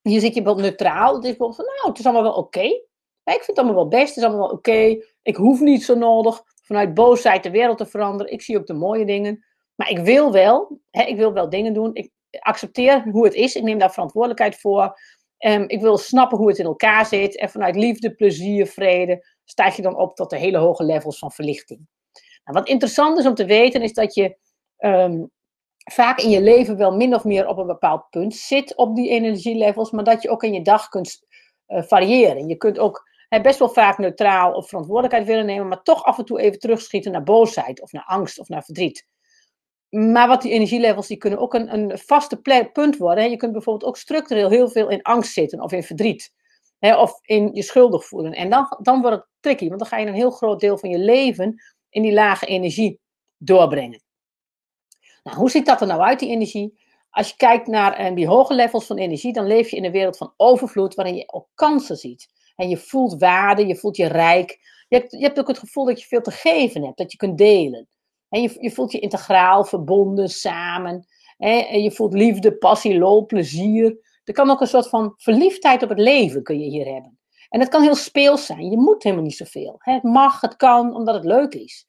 [0.02, 1.14] Hier zit je bijvoorbeeld neutraal.
[1.14, 2.84] Het is bijvoorbeeld van, nou, het is allemaal wel oké.
[3.24, 5.04] Ik vind het allemaal wel best, het is allemaal wel oké.
[5.22, 8.32] Ik hoef niet zo nodig vanuit boosheid de wereld te veranderen.
[8.32, 9.44] Ik zie ook de mooie dingen.
[9.74, 11.94] Maar ik wil wel, hè, ik wil wel dingen doen.
[11.94, 13.54] Ik accepteer hoe het is.
[13.54, 15.00] Ik neem daar verantwoordelijkheid voor.
[15.38, 17.36] Um, ik wil snappen hoe het in elkaar zit.
[17.36, 21.32] En vanuit liefde, plezier, vrede stijg je dan op tot de hele hoge levels van
[21.32, 21.88] verlichting.
[22.44, 24.36] Nou, wat interessant is om te weten, is dat je
[24.78, 25.30] um,
[25.92, 29.08] vaak in je leven wel min of meer op een bepaald punt zit op die
[29.08, 31.26] energielevels, maar dat je ook in je dag kunt
[31.68, 32.48] uh, variëren.
[32.48, 36.18] Je kunt ook he, best wel vaak neutraal of verantwoordelijkheid willen nemen, maar toch af
[36.18, 39.06] en toe even terugschieten naar boosheid of naar angst of naar verdriet.
[39.88, 43.24] Maar wat die energielevels, die kunnen ook een, een vaste punt worden.
[43.24, 43.30] Hè.
[43.30, 46.32] Je kunt bijvoorbeeld ook structureel heel veel in angst zitten of in verdriet.
[46.78, 48.32] Hè, of in je schuldig voelen.
[48.32, 50.90] En dan, dan wordt het tricky, want dan ga je een heel groot deel van
[50.90, 53.00] je leven in die lage energie
[53.36, 54.05] doorbrengen.
[55.26, 56.78] Nou, hoe ziet dat er nou uit, die energie?
[57.10, 59.92] Als je kijkt naar uh, die hoge levels van energie, dan leef je in een
[59.92, 62.28] wereld van overvloed, waarin je ook kansen ziet.
[62.56, 64.58] En je voelt waarde, je voelt je rijk.
[64.88, 67.18] Je hebt, je hebt ook het gevoel dat je veel te geven hebt, dat je
[67.18, 67.88] kunt delen.
[68.28, 71.06] En je, je voelt je integraal, verbonden, samen.
[71.36, 73.98] En je voelt liefde, passie, lol, plezier.
[74.24, 77.18] Er kan ook een soort van verliefdheid op het leven kun je hier hebben.
[77.48, 78.70] En het kan heel speels zijn.
[78.70, 79.74] Je moet helemaal niet zoveel.
[79.78, 81.86] Het mag, het kan, omdat het leuk is.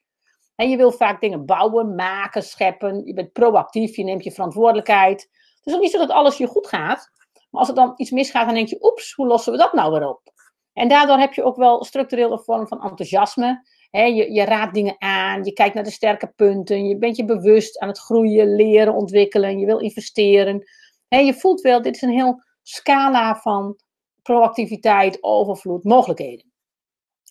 [0.58, 3.06] En je wil vaak dingen bouwen, maken, scheppen.
[3.06, 5.22] Je bent proactief, je neemt je verantwoordelijkheid.
[5.56, 7.12] Het is ook niet zo dat alles je goed gaat.
[7.50, 9.92] Maar als er dan iets misgaat, dan denk je, oeps, hoe lossen we dat nou
[9.92, 10.22] weer op?
[10.74, 14.96] En daardoor heb je ook wel structureel een vorm van enthousiasme je, je raadt dingen
[15.00, 18.94] aan, je kijkt naar de sterke punten, je bent je bewust aan het groeien, leren,
[18.94, 20.64] ontwikkelen, je wil investeren.
[21.08, 23.80] je voelt wel, dit is een heel scala van
[24.22, 26.52] proactiviteit, overvloed, mogelijkheden.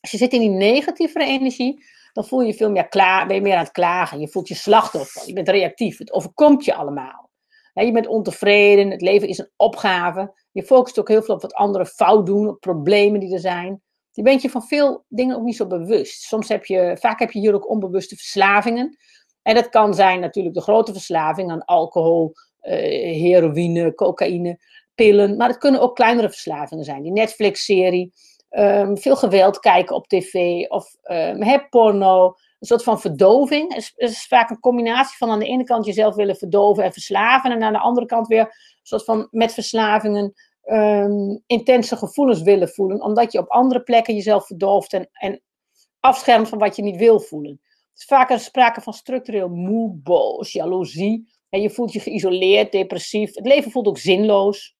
[0.00, 1.84] Als je zit in die negatieve energie,
[2.16, 4.20] dan voel je veel meer klaar, ben je meer aan het klagen.
[4.20, 7.30] Je voelt je slachtoffer, je bent reactief, het overkomt je allemaal.
[7.72, 10.32] je bent ontevreden, het leven is een opgave.
[10.52, 13.82] Je focust ook heel veel op wat anderen fout doen, op problemen die er zijn.
[14.12, 16.22] Je bent je van veel dingen ook niet zo bewust.
[16.22, 18.96] Soms heb je, vaak heb je hier ook onbewuste verslavingen.
[19.42, 22.72] En dat kan zijn natuurlijk de grote verslaving aan alcohol, uh,
[23.16, 24.58] heroïne, cocaïne,
[24.94, 25.36] pillen.
[25.36, 27.02] Maar het kunnen ook kleinere verslavingen zijn.
[27.02, 28.12] Die Netflix-serie,
[28.58, 32.26] um, veel geweld kijken op tv of um, porno.
[32.58, 33.74] Een soort van verdoving.
[33.74, 37.50] Het is, vaak een combinatie van aan de ene kant jezelf willen verdoven en verslaven.
[37.50, 38.50] En aan de andere kant weer een
[38.82, 40.32] soort van met verslavingen
[40.64, 43.02] um, intense gevoelens willen voelen.
[43.02, 45.42] Omdat je op andere plekken jezelf verdooft en, en
[46.00, 47.60] afschermt van wat je niet wil voelen.
[47.70, 51.34] Het is vaak sprake van structureel moe, boos, jaloezie.
[51.48, 53.34] En je voelt je geïsoleerd, depressief.
[53.34, 54.75] Het leven voelt ook zinloos.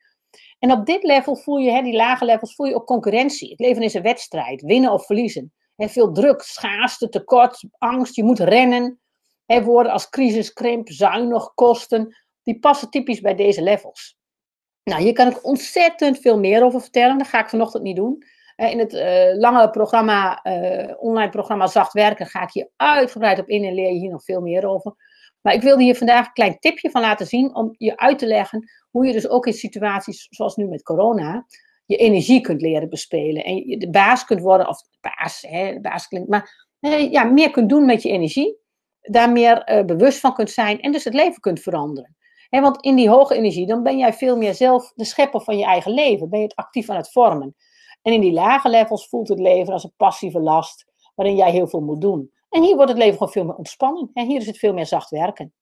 [0.59, 3.51] En op dit level voel je, hè, die lage levels, voel je ook concurrentie.
[3.51, 5.53] Het leven is een wedstrijd, winnen of verliezen.
[5.77, 9.01] En veel druk, schaarste, tekort, angst, je moet rennen.
[9.47, 14.17] Hè, woorden als crisis, krimp, zuinig, kosten, die passen typisch bij deze levels.
[14.83, 17.19] Nou, hier kan ik ontzettend veel meer over vertellen.
[17.19, 18.25] Dat ga ik vanochtend niet doen.
[18.57, 23.39] Eh, in het uh, lange programma, uh, online programma Zacht Werken, ga ik hier uitgebreid
[23.39, 24.95] op in en leer je hier nog veel meer over.
[25.47, 28.27] Maar ik wilde hier vandaag een klein tipje van laten zien om je uit te
[28.27, 31.47] leggen hoe je dus ook in situaties zoals nu met corona
[31.85, 33.45] je energie kunt leren bespelen.
[33.45, 36.69] En je de baas kunt worden, of baas, hè, baas klinkt, maar
[37.11, 38.57] ja, meer kunt doen met je energie.
[39.01, 42.17] Daar meer bewust van kunt zijn en dus het leven kunt veranderen.
[42.49, 45.59] He, want in die hoge energie, dan ben jij veel meer zelf de schepper van
[45.59, 46.29] je eigen leven.
[46.29, 47.55] Ben je het actief aan het vormen.
[48.03, 51.69] En in die lage levels voelt het leven als een passieve last, waarin jij heel
[51.69, 52.35] veel moet doen.
[52.49, 54.11] En hier wordt het leven gewoon veel meer ontspanning.
[54.15, 55.53] En hier is het veel meer zacht werken.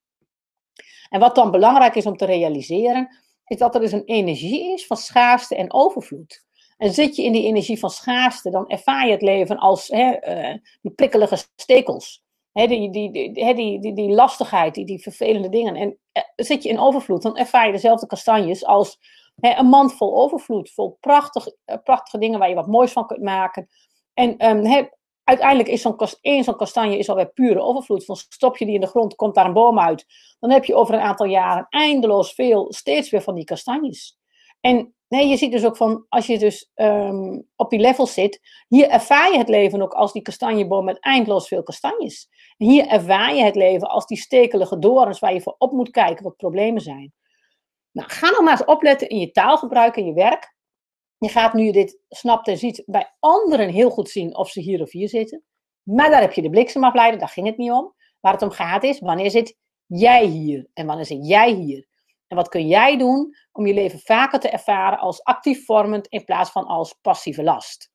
[1.09, 3.17] En wat dan belangrijk is om te realiseren,
[3.47, 6.45] is dat er dus een energie is van schaarste en overvloed.
[6.77, 10.37] En zit je in die energie van schaarste, dan ervaar je het leven als hè,
[10.53, 12.23] uh, die prikkelige stekels.
[12.53, 15.75] Hè, die, die, die, die, die, lastigheid, die, die vervelende dingen.
[15.75, 18.99] En uh, zit je in overvloed, dan ervaar je dezelfde kastanjes als
[19.41, 20.71] hè, een mand vol overvloed.
[20.71, 23.69] Vol prachtig, uh, prachtige dingen waar je wat moois van kunt maken.
[24.15, 24.87] En um,
[25.25, 28.05] uiteindelijk is zo'n één zo'n kastanje is alweer pure overvloed.
[28.05, 30.07] Van stop je die in de grond, komt daar een boom uit.
[30.39, 34.19] Dan heb je over een aantal jaren eindeloos veel, steeds weer van die kastanjes.
[34.61, 38.41] En nee, je ziet dus ook van, als je dus um, op die level zit,
[38.69, 42.29] hier ervaar je het leven ook als die kastanjeboom met eindeloos veel kastanjes.
[42.57, 45.91] En hier ervaar je het leven als die stekelige dorens waar je voor op moet
[45.91, 47.13] kijken wat problemen zijn.
[47.91, 50.55] Nou, ga nog maar eens opletten in je taalgebruik en je werk.
[51.19, 54.81] Je gaat nu dit snapt en ziet bij anderen heel goed zien of ze hier
[54.81, 55.43] of hier zitten.
[55.83, 57.95] Maar daar heb je de bliksemafleider, daar ging het niet om.
[58.21, 61.87] Waar het om gaat is, wanneer zit jij hier en wanneer zit jij hier?
[62.27, 66.25] En wat kun jij doen om je leven vaker te ervaren als actief vormend in
[66.25, 67.93] plaats van als passieve last?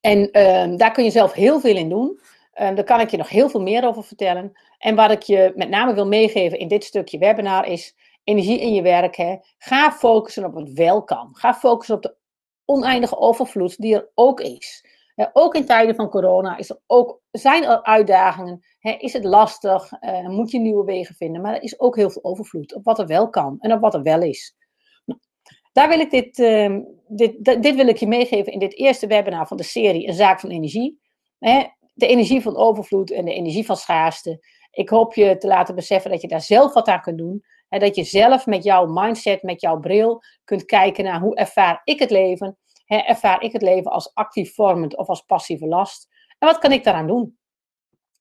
[0.00, 2.20] En uh, daar kun je zelf heel veel in doen.
[2.54, 4.52] Uh, daar kan ik je nog heel veel meer over vertellen.
[4.78, 8.74] En wat ik je met name wil meegeven in dit stukje webinar is energie in
[8.74, 9.16] je werk.
[9.16, 9.36] Hè.
[9.58, 11.28] Ga focussen op wat wel kan.
[11.32, 12.16] Ga focussen op de
[12.64, 14.84] oneindige overvloed die er ook is.
[15.32, 18.64] ook in tijden van corona is er ook, zijn er uitdagingen.
[18.98, 19.92] is het lastig?
[20.00, 21.42] Uh, moet je nieuwe wegen vinden?
[21.42, 23.94] Maar er is ook heel veel overvloed op wat er wel kan en op wat
[23.94, 24.56] er wel is.
[25.04, 25.20] Nou,
[25.72, 29.46] daar wil ik dit, uh, dit, dit wil ik je meegeven in dit eerste webinar
[29.46, 31.00] van de serie Een zaak van energie.
[31.94, 34.46] de energie van overvloed en de energie van schaarste.
[34.70, 37.44] Ik hoop je te laten beseffen dat je daar zelf wat aan kunt doen.
[37.78, 41.98] Dat je zelf met jouw mindset, met jouw bril kunt kijken naar hoe ervaar ik
[41.98, 42.58] het leven.
[42.84, 46.08] He, ervaar ik het leven als actief vormend of als passieve last?
[46.38, 47.38] En wat kan ik daaraan doen?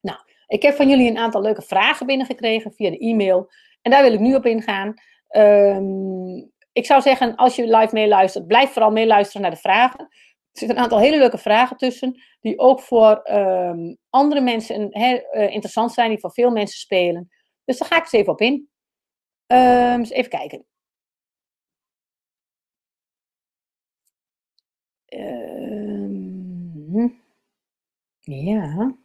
[0.02, 3.52] Nou, ik heb van jullie een aantal leuke vragen binnengekregen via de e-mail.
[3.82, 4.94] En daar wil ik nu op ingaan.
[5.30, 10.00] Um, ik zou zeggen, als je live meeluistert, blijf vooral meeluisteren naar de vragen.
[10.00, 15.22] Er zitten een aantal hele leuke vragen tussen, die ook voor um, andere mensen he,
[15.32, 17.30] uh, interessant zijn, die voor veel mensen spelen.
[17.66, 18.70] Dus daar ga ik eens even op in.
[19.48, 20.66] Um, eens even kijken.
[25.14, 27.22] Um,
[28.20, 28.96] ja.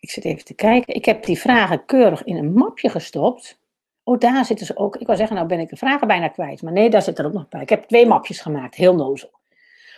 [0.00, 0.94] Ik zit even te kijken.
[0.94, 3.60] Ik heb die vragen keurig in een mapje gestopt.
[4.02, 4.96] Oh, daar zitten ze ook.
[4.96, 6.62] Ik wou zeggen, nou ben ik de vragen bijna kwijt.
[6.62, 7.62] Maar nee, daar zit er ook nog bij.
[7.62, 9.30] Ik heb twee mapjes gemaakt, heel nozel.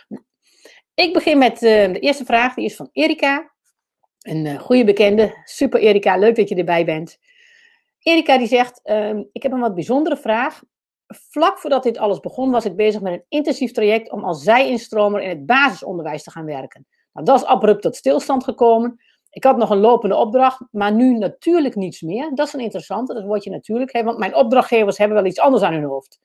[0.07, 0.23] Nou,
[0.93, 3.52] ik begin met uh, de eerste vraag, die is van Erika.
[4.23, 5.41] Een uh, goede bekende.
[5.43, 7.17] Super Erika, leuk dat je erbij bent.
[7.99, 10.61] Erika die zegt, uh, ik heb een wat bijzondere vraag.
[11.07, 15.21] Vlak voordat dit alles begon was ik bezig met een intensief traject om als zij-instromer
[15.21, 16.87] in het basisonderwijs te gaan werken.
[17.13, 18.99] Nou, dat is abrupt tot stilstand gekomen.
[19.29, 22.31] Ik had nog een lopende opdracht, maar nu natuurlijk niets meer.
[22.33, 25.63] Dat is een interessante, dat word je natuurlijk, want mijn opdrachtgevers hebben wel iets anders
[25.63, 26.19] aan hun hoofd.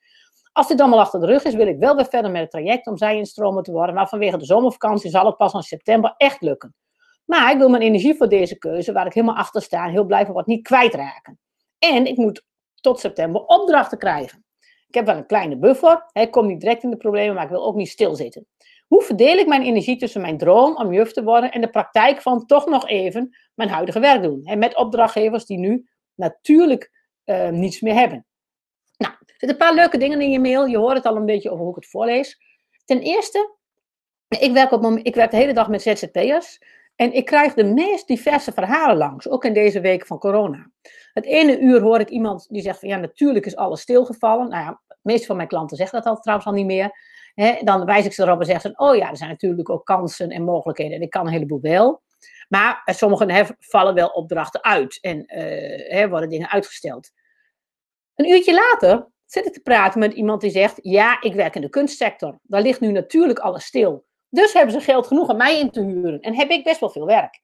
[0.53, 2.87] Als dit allemaal achter de rug is, wil ik wel weer verder met het traject
[2.87, 6.75] om zij-instromer te worden, maar vanwege de zomervakantie zal het pas in september echt lukken.
[7.29, 10.25] Maar ik wil mijn energie voor deze keuze, waar ik helemaal achter sta, heel blij
[10.25, 11.39] van wat niet kwijtraken.
[11.79, 12.45] En ik moet
[12.81, 14.45] tot september opdrachten krijgen.
[14.89, 16.11] Ik heb wel een kleine buffer.
[16.13, 18.47] Ik kom niet direct in de problemen, maar ik wil ook niet stilzitten.
[18.87, 22.23] Hoe verdeel ik mijn energie tussen mijn droom om juf te worden en de praktijk
[22.23, 24.45] van toch nog even mijn huidige werk doen?
[24.45, 26.93] En met opdrachtgevers die nu natuurlijk
[27.25, 28.27] uh, niets meer hebben.
[28.97, 30.67] Nou, er zitten een paar leuke dingen in je mail.
[30.67, 32.39] Je hoort het al een beetje over hoe ik het voorlees.
[32.85, 33.57] Ten eerste,
[34.29, 36.59] ik werk, op, ik werk de hele dag met ZZP'ers.
[37.01, 40.71] En ik krijg de meest diverse verhalen langs, ook in deze week van corona.
[41.13, 44.49] Het ene uur hoor ik iemand die zegt van ja, natuurlijk is alles stilgevallen.
[44.49, 46.91] Nou ja, de meeste van mijn klanten zeggen dat al trouwens al niet meer.
[47.65, 50.31] dan wijs ik ze erop en zeg ze, oh ja, er zijn natuurlijk ook kansen
[50.31, 50.97] en mogelijkheden.
[50.97, 52.03] En ik kan een heleboel wel.
[52.49, 55.25] Maar sommigen vallen wel opdrachten uit en
[55.95, 57.11] uh, worden dingen uitgesteld.
[58.15, 61.61] Een uurtje later zit ik te praten met iemand die zegt, ja, ik werk in
[61.61, 62.39] de kunstsector.
[62.43, 64.07] Daar ligt nu natuurlijk alles stil.
[64.31, 66.21] Dus hebben ze geld genoeg om mij in te huren.
[66.21, 67.41] En heb ik best wel veel werk.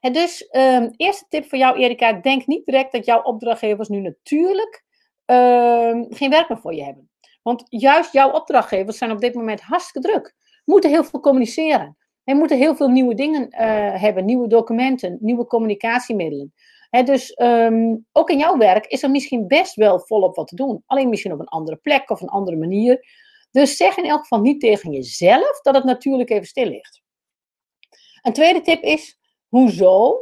[0.00, 2.12] En dus, um, eerste tip voor jou, Erika.
[2.12, 4.84] Denk niet direct dat jouw opdrachtgevers nu natuurlijk
[5.26, 7.10] um, geen werk meer voor je hebben.
[7.42, 10.34] Want juist jouw opdrachtgevers zijn op dit moment hartstikke druk.
[10.64, 11.96] Moeten heel veel communiceren.
[12.24, 13.58] En moeten heel veel nieuwe dingen uh,
[14.00, 14.24] hebben.
[14.24, 16.52] Nieuwe documenten, nieuwe communicatiemiddelen.
[16.90, 20.54] He, dus um, ook in jouw werk is er misschien best wel volop wat te
[20.54, 20.82] doen.
[20.86, 23.06] Alleen misschien op een andere plek of een andere manier.
[23.50, 27.02] Dus zeg in elk geval niet tegen jezelf dat het natuurlijk even stil ligt.
[28.22, 30.18] Een tweede tip is, hoezo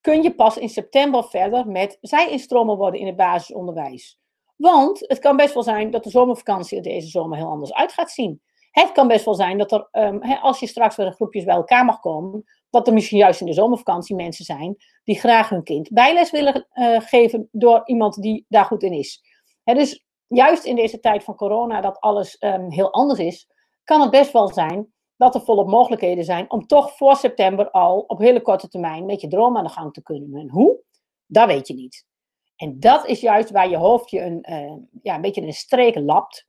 [0.00, 4.18] kun je pas in september verder met zij-instromen worden in het basisonderwijs?
[4.56, 7.92] Want het kan best wel zijn dat de zomervakantie er deze zomer heel anders uit
[7.92, 8.42] gaat zien.
[8.70, 11.84] Het kan best wel zijn dat er, um, als je straks weer groepjes bij elkaar
[11.84, 15.92] mag komen, dat er misschien juist in de zomervakantie mensen zijn die graag hun kind
[15.92, 19.22] bijles willen uh, geven door iemand die daar goed in is.
[19.64, 23.48] Dus juist in deze tijd van corona, dat alles um, heel anders is,
[23.84, 27.98] kan het best wel zijn dat er volop mogelijkheden zijn om toch voor september al
[27.98, 30.40] op hele korte termijn met je droom aan de gang te kunnen.
[30.40, 30.82] En hoe?
[31.26, 32.06] Dat weet je niet.
[32.56, 35.94] En dat is juist waar je hoofd je een, uh, ja, een beetje een streek
[35.94, 36.46] lapt.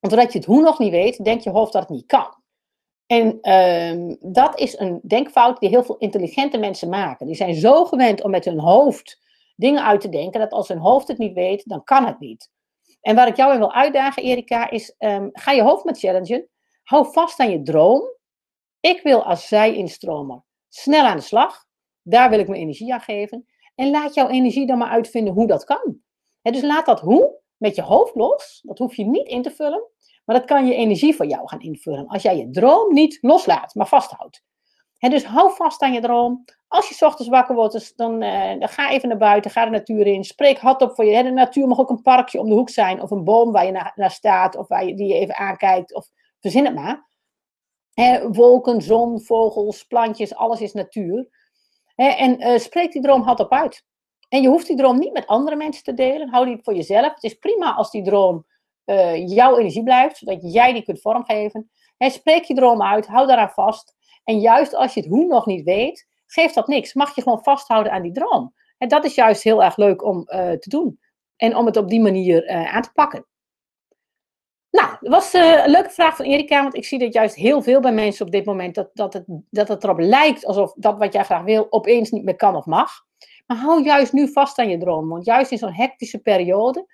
[0.00, 2.36] Want je het hoe nog niet weet, denkt je hoofd dat het niet kan.
[3.06, 7.26] En uh, dat is een denkfout die heel veel intelligente mensen maken.
[7.26, 9.20] Die zijn zo gewend om met hun hoofd
[9.56, 12.50] dingen uit te denken, dat als hun hoofd het niet weet, dan kan het niet.
[13.00, 16.48] En waar ik jou in wil uitdagen, Erika, is um, ga je hoofd met challengen.
[16.82, 18.02] Hou vast aan je droom.
[18.80, 21.64] Ik wil als zij-instromer snel aan de slag.
[22.02, 23.46] Daar wil ik mijn energie aan geven.
[23.74, 26.00] En laat jouw energie dan maar uitvinden hoe dat kan.
[26.42, 28.60] dus laat dat hoe met je hoofd los.
[28.62, 29.82] Dat hoef je niet in te vullen.
[30.24, 32.06] Maar dat kan je energie voor jou gaan invullen.
[32.06, 34.42] Als jij je droom niet loslaat, maar vasthoudt.
[34.98, 36.44] dus hou vast aan je droom.
[36.68, 39.64] Als je s ochtends wakker wordt, dus dan, uh, dan, ga even naar buiten, ga
[39.64, 40.24] de natuur in.
[40.24, 41.22] Spreek hardop voor je.
[41.22, 43.72] de natuur mag ook een parkje om de hoek zijn, of een boom waar je
[43.72, 46.06] naar, naar staat, of waar je, die je even aankijkt, of
[46.40, 47.06] verzin het maar.
[48.32, 51.28] wolken, zon, vogels, plantjes, alles is natuur.
[51.94, 53.84] en uh, spreek die droom hardop uit.
[54.28, 56.28] En je hoeft die droom niet met andere mensen te delen.
[56.28, 57.14] Hou die voor jezelf.
[57.14, 58.46] Het is prima als die droom
[58.84, 61.70] uh, jouw energie blijft, zodat jij die kunt vormgeven.
[61.98, 63.96] spreek je droom uit, hou daaraan vast.
[64.24, 66.94] En juist als je het hoe nog niet weet, geeft dat niks.
[66.94, 68.54] Mag je gewoon vasthouden aan die droom.
[68.78, 71.00] En dat is juist heel erg leuk om uh, te doen.
[71.36, 73.26] En om het op die manier uh, aan te pakken.
[74.70, 77.62] Nou, dat was uh, een leuke vraag van Erika, want ik zie dat juist heel
[77.62, 80.98] veel bij mensen op dit moment, dat, dat, het, dat het erop lijkt alsof dat
[80.98, 82.90] wat jij graag wil, opeens niet meer kan of mag.
[83.46, 86.86] Maar hou juist nu vast aan je droom, want juist in zo'n hectische periode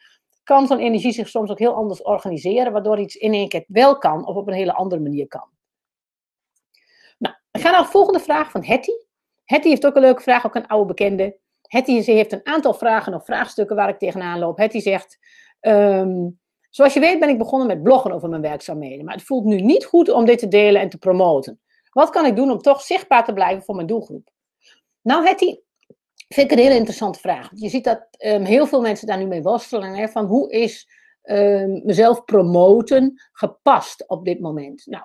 [0.42, 3.98] kan zo'n energie zich soms ook heel anders organiseren, waardoor iets in één keer wel
[3.98, 5.48] kan of op een hele andere manier kan.
[7.18, 8.92] Nou, we gaan naar de volgende vraag van Hetty.
[9.44, 11.38] Hetty heeft ook een leuke vraag, ook een oude bekende.
[11.62, 14.58] Hetty ze heeft een aantal vragen of vraagstukken waar ik tegenaan loop.
[14.58, 15.18] Hetty zegt,
[15.60, 19.04] um, zoals je weet ben ik begonnen met bloggen over mijn werkzaamheden.
[19.04, 21.60] Maar het voelt nu niet goed om dit te delen en te promoten.
[21.90, 24.30] Wat kan ik doen om toch zichtbaar te blijven voor mijn doelgroep?
[25.02, 25.56] Nou Hetty,
[26.28, 27.50] vind ik een hele interessante vraag.
[27.54, 29.94] Je ziet dat um, heel veel mensen daar nu mee worstelen.
[29.94, 30.88] Hè, van hoe is
[31.22, 34.86] um, mezelf promoten gepast op dit moment?
[34.86, 35.04] Nou,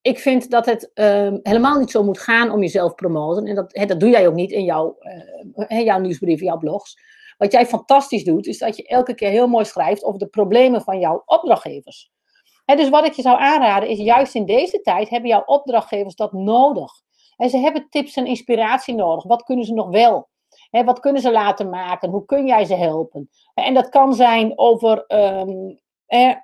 [0.00, 3.46] ik vind dat het um, helemaal niet zo moet gaan om jezelf promoten.
[3.46, 4.96] En dat, he, dat doe jij ook niet in jouw,
[5.68, 6.96] uh, jouw nieuwsbrief, jouw blogs.
[7.36, 10.82] Wat jij fantastisch doet, is dat je elke keer heel mooi schrijft over de problemen
[10.82, 12.10] van jouw opdrachtgevers.
[12.64, 16.14] He, dus wat ik je zou aanraden is, juist in deze tijd hebben jouw opdrachtgevers
[16.14, 16.92] dat nodig.
[17.36, 19.24] En ze hebben tips en inspiratie nodig.
[19.24, 20.28] Wat kunnen ze nog wel?
[20.70, 22.10] He, wat kunnen ze laten maken?
[22.10, 23.30] Hoe kun jij ze helpen?
[23.54, 26.34] En dat kan zijn over um, eh,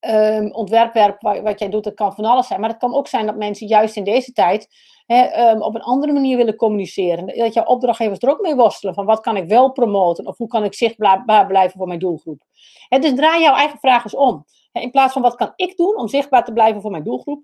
[0.00, 2.60] um, ontwerpwerk wat, wat, jij doet, dat kan van alles zijn.
[2.60, 4.68] Maar het kan ook zijn dat mensen juist in deze tijd
[5.06, 7.26] um, op een andere manier willen communiceren.
[7.26, 10.48] Dat jouw opdrachtgevers er ook mee worstelen van wat kan ik wel promoten of hoe
[10.48, 12.42] kan ik zichtbaar blijven voor mijn doelgroep.
[12.88, 14.44] dus draai jouw eigen vraag eens om.
[14.72, 17.42] in plaats van wat kan ik doen om zichtbaar te blijven voor mijn doelgroep,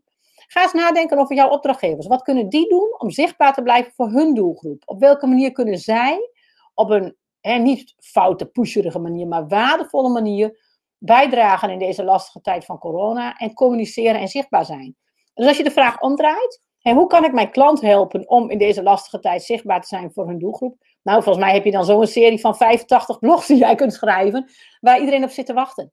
[0.53, 2.07] Ga eens nadenken over jouw opdrachtgevers.
[2.07, 4.83] Wat kunnen die doen om zichtbaar te blijven voor hun doelgroep?
[4.85, 6.31] Op welke manier kunnen zij
[6.75, 10.59] op een hè, niet foute, pusherige manier, maar waardevolle manier
[11.05, 14.97] bijdragen in deze lastige tijd van corona en communiceren en zichtbaar zijn?
[15.35, 18.59] Dus als je de vraag omdraait, hè, hoe kan ik mijn klant helpen om in
[18.59, 20.77] deze lastige tijd zichtbaar te zijn voor hun doelgroep?
[21.03, 24.51] Nou, volgens mij heb je dan zo'n serie van 85 blogs die jij kunt schrijven,
[24.81, 25.93] waar iedereen op zit te wachten.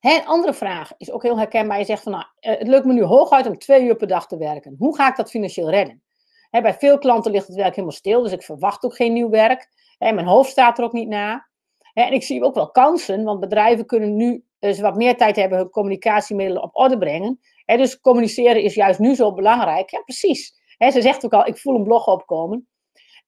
[0.00, 1.78] Een andere vraag is ook heel herkenbaar.
[1.78, 4.26] Je zegt van, nou, eh, het lukt me nu hooguit om twee uur per dag
[4.26, 4.74] te werken.
[4.78, 6.02] Hoe ga ik dat financieel redden?
[6.50, 9.68] Bij veel klanten ligt het werk helemaal stil, dus ik verwacht ook geen nieuw werk.
[9.98, 11.48] Hè, mijn hoofd staat er ook niet na.
[12.06, 15.58] En ik zie ook wel kansen, want bedrijven kunnen nu ze wat meer tijd hebben
[15.58, 17.40] hun communicatiemiddelen op orde brengen.
[17.66, 19.90] Dus communiceren is juist nu zo belangrijk.
[19.90, 20.54] Ja, precies.
[20.78, 22.68] Ze zegt ook al, ik voel een blog opkomen.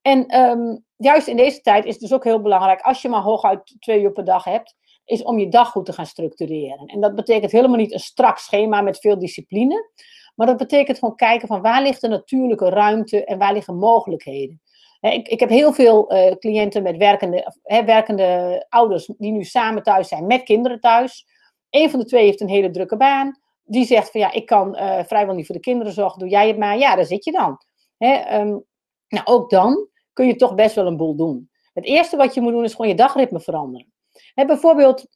[0.03, 3.23] En um, juist in deze tijd is het dus ook heel belangrijk, als je maar
[3.23, 6.87] hooguit twee uur per dag hebt, is om je dag goed te gaan structureren.
[6.87, 9.91] En dat betekent helemaal niet een strak schema met veel discipline,
[10.35, 14.61] maar dat betekent gewoon kijken van waar ligt de natuurlijke ruimte en waar liggen mogelijkheden.
[15.01, 19.83] Ik, ik heb heel veel uh, cliënten met werkende, he, werkende ouders die nu samen
[19.83, 21.27] thuis zijn met kinderen thuis.
[21.71, 23.39] Een van de twee heeft een hele drukke baan.
[23.65, 26.49] Die zegt van ja, ik kan uh, vrijwel niet voor de kinderen zorgen, doe jij
[26.49, 26.79] het maar.
[26.79, 27.59] Ja, daar zit je dan.
[27.99, 28.65] um,
[29.09, 31.51] nou, ook dan kun je toch best wel een boel doen.
[31.73, 33.93] Het eerste wat je moet doen is gewoon je dagritme veranderen.
[34.35, 35.07] He, bijvoorbeeld,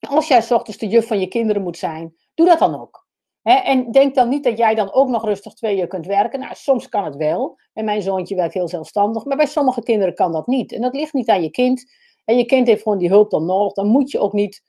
[0.00, 3.08] als jij s ochtends de juf van je kinderen moet zijn, doe dat dan ook.
[3.42, 6.40] En denk dan niet dat jij dan ook nog rustig twee uur kunt werken.
[6.40, 7.58] Nou, soms kan het wel.
[7.72, 9.24] En mijn zoontje werkt heel zelfstandig.
[9.24, 10.72] Maar bij sommige kinderen kan dat niet.
[10.72, 11.84] En dat ligt niet aan je kind.
[12.24, 13.72] En je kind heeft gewoon die hulp dan nodig.
[13.72, 14.62] Dan moet je ook niet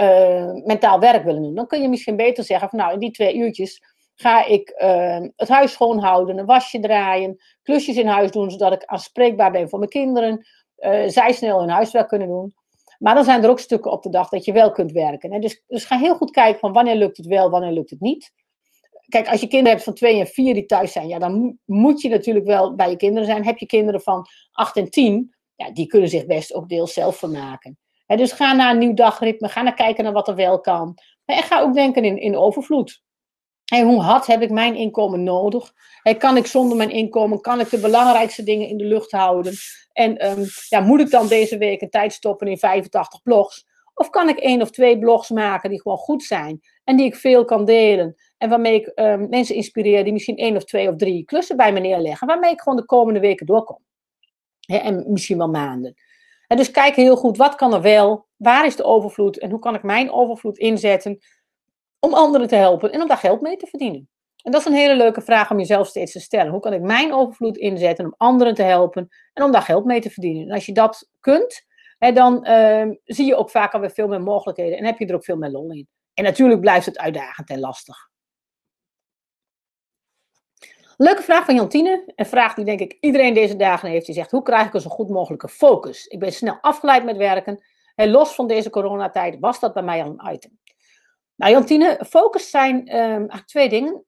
[0.00, 1.54] uh, mentaal werk willen doen.
[1.54, 3.82] Dan kun je misschien beter zeggen van nou, in die twee uurtjes
[4.14, 8.84] ga ik uh, het huis schoonhouden, een wasje draaien, klusjes in huis doen, zodat ik
[8.84, 10.46] aanspreekbaar ben voor mijn kinderen.
[10.78, 12.54] Uh, zij snel hun huiswerk kunnen doen.
[12.98, 15.40] Maar dan zijn er ook stukken op de dag dat je wel kunt werken.
[15.40, 18.32] Dus, dus ga heel goed kijken van wanneer lukt het wel, wanneer lukt het niet.
[19.08, 22.00] Kijk, als je kinderen hebt van twee en vier die thuis zijn, ja, dan moet
[22.00, 23.44] je natuurlijk wel bij je kinderen zijn.
[23.44, 27.16] Heb je kinderen van acht en tien, ja, die kunnen zich best ook deels zelf
[27.16, 27.78] vermaken.
[28.06, 30.98] Hè, dus ga naar een nieuw dagritme, ga naar kijken naar wat er wel kan.
[31.24, 33.02] En ga ook denken in, in overvloed.
[33.76, 35.72] Hoe hard heb ik mijn inkomen nodig?
[36.02, 39.54] En kan ik zonder mijn inkomen, kan ik de belangrijkste dingen in de lucht houden?
[39.92, 43.66] En um, ja, moet ik dan deze week een tijd stoppen in 85 blogs?
[43.94, 47.16] Of kan ik één of twee blogs maken die gewoon goed zijn en die ik
[47.16, 48.16] veel kan delen?
[48.38, 51.72] En waarmee ik um, mensen inspireer die misschien één of twee of drie klussen bij
[51.72, 53.78] me neerleggen, waarmee ik gewoon de komende weken doorkom.
[54.66, 55.94] en misschien wel maanden.
[56.46, 58.26] En dus kijk heel goed, wat kan er wel?
[58.36, 59.38] Waar is de overvloed?
[59.38, 61.18] En hoe kan ik mijn overvloed inzetten
[62.00, 64.08] om anderen te helpen en om daar geld mee te verdienen?
[64.42, 66.52] En dat is een hele leuke vraag om jezelf steeds te stellen.
[66.52, 70.00] Hoe kan ik mijn overvloed inzetten om anderen te helpen en om daar geld mee
[70.00, 70.48] te verdienen?
[70.48, 71.66] En als je dat kunt,
[71.98, 75.14] hè, dan uh, zie je ook vaak alweer veel meer mogelijkheden en heb je er
[75.14, 75.88] ook veel meer lol in.
[76.14, 78.08] En natuurlijk blijft het uitdagend en lastig.
[80.96, 82.12] Leuke vraag van Jantine.
[82.16, 84.06] Een vraag die denk ik iedereen deze dagen heeft.
[84.06, 86.06] Die zegt, hoe krijg ik een zo goed mogelijke focus?
[86.06, 87.64] Ik ben snel afgeleid met werken.
[87.94, 90.58] En los van deze coronatijd was dat bij mij al een item.
[91.38, 94.04] Nou Jantine, focus zijn um, twee dingen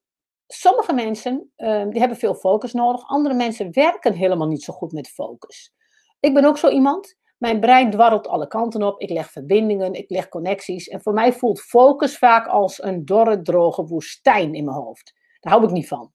[0.46, 3.08] sommige mensen uh, die hebben veel focus nodig.
[3.08, 5.72] Andere mensen werken helemaal niet zo goed met focus.
[6.20, 7.18] Ik ben ook zo iemand.
[7.38, 9.00] Mijn brein dwarrelt alle kanten op.
[9.00, 10.88] Ik leg verbindingen, ik leg connecties.
[10.88, 15.14] En voor mij voelt focus vaak als een dorre, droge woestijn in mijn hoofd.
[15.40, 16.12] Daar hou ik niet van.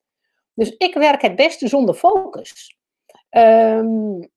[0.54, 2.78] Dus ik werk het beste zonder focus.
[3.30, 4.32] Um,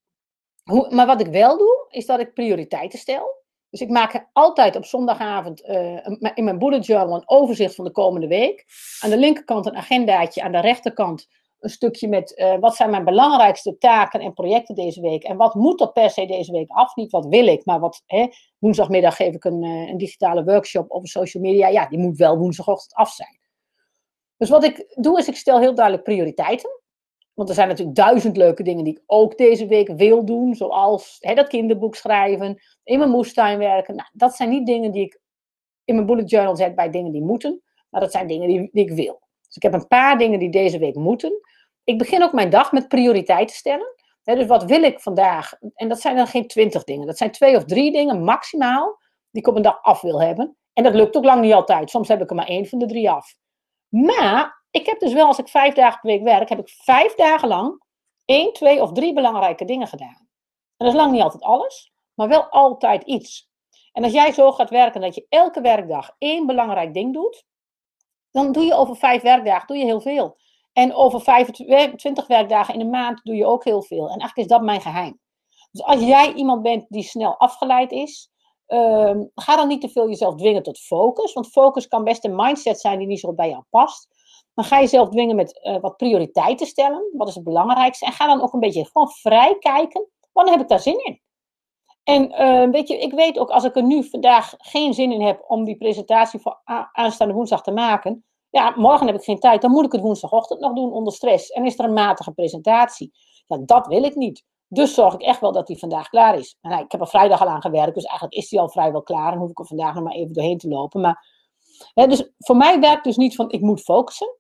[0.63, 3.45] hoe, maar wat ik wel doe, is dat ik prioriteiten stel.
[3.71, 7.91] Dus ik maak altijd op zondagavond uh, in mijn bullet journal een overzicht van de
[7.91, 8.65] komende week.
[9.01, 11.29] Aan de linkerkant een agendaatje, aan de rechterkant
[11.61, 15.23] een stukje met uh, wat zijn mijn belangrijkste taken en projecten deze week.
[15.23, 16.95] En wat moet er per se deze week af?
[16.95, 18.27] Niet wat wil ik, maar wat, hè,
[18.59, 21.69] woensdagmiddag geef ik een, uh, een digitale workshop over social media.
[21.69, 23.39] Ja, die moet wel woensdagochtend af zijn.
[24.37, 26.78] Dus wat ik doe is ik stel heel duidelijk prioriteiten.
[27.39, 30.55] Want er zijn natuurlijk duizend leuke dingen die ik ook deze week wil doen.
[30.55, 33.97] Zoals hè, dat kinderboek schrijven, in mijn moestuin werken.
[33.97, 35.21] Nou, dat zijn niet dingen die ik
[35.85, 37.63] in mijn bullet journal zet bij dingen die moeten.
[37.89, 39.21] Maar dat zijn dingen die, die ik wil.
[39.47, 41.41] Dus ik heb een paar dingen die deze week moeten.
[41.85, 43.95] Ik begin ook mijn dag met prioriteiten stellen.
[44.23, 45.53] dus wat wil ik vandaag?
[45.75, 47.07] En dat zijn dan geen twintig dingen.
[47.07, 48.99] Dat zijn twee of drie dingen maximaal
[49.31, 50.57] die ik op een dag af wil hebben.
[50.73, 51.91] En dat lukt ook lang niet altijd.
[51.91, 53.35] Soms heb ik er maar één van de drie af.
[53.89, 57.15] Maar ik heb dus wel, als ik vijf dagen per week werk, heb ik vijf
[57.15, 57.83] dagen lang
[58.25, 60.29] één, twee of drie belangrijke dingen gedaan.
[60.77, 63.49] En dat is lang niet altijd alles, maar wel altijd iets.
[63.93, 67.45] En als jij zo gaat werken dat je elke werkdag één belangrijk ding doet,
[68.31, 70.37] dan doe je over vijf werkdagen doe je heel veel.
[70.73, 74.03] En over 25 werkdagen in een maand doe je ook heel veel.
[74.03, 75.21] En eigenlijk is dat mijn geheim.
[75.71, 78.31] Dus als jij iemand bent die snel afgeleid is,
[78.69, 81.33] uh, ga dan niet te veel jezelf dwingen tot focus.
[81.33, 84.09] Want focus kan best een mindset zijn die niet zo bij jou past.
[84.59, 87.11] Dan ga je zelf dwingen met uh, wat prioriteiten stellen.
[87.13, 88.07] Wat is het belangrijkste?
[88.07, 90.09] En ga dan ook een beetje gewoon vrij kijken.
[90.33, 91.21] Wanneer heb ik daar zin in?
[92.05, 95.23] En uh, weet je, ik weet ook als ik er nu vandaag geen zin in
[95.23, 96.61] heb om die presentatie voor
[96.93, 98.25] aanstaande woensdag te maken.
[98.51, 99.63] Ja, morgen heb ik geen tijd.
[99.63, 101.51] Dan moet ik het woensdagochtend nog doen onder stress.
[101.51, 103.13] En is er een matige presentatie.
[103.47, 104.45] Ja, dat wil ik niet.
[104.69, 106.59] Dus zorg ik echt wel dat die vandaag klaar is.
[106.61, 109.33] Nou, ik heb er vrijdag al aan gewerkt, dus eigenlijk is die al vrijwel klaar.
[109.33, 111.01] En hoef ik er vandaag nog maar even doorheen te lopen.
[111.01, 111.27] Maar,
[111.95, 114.38] hè, dus voor mij werkt dus niet van ik moet focussen.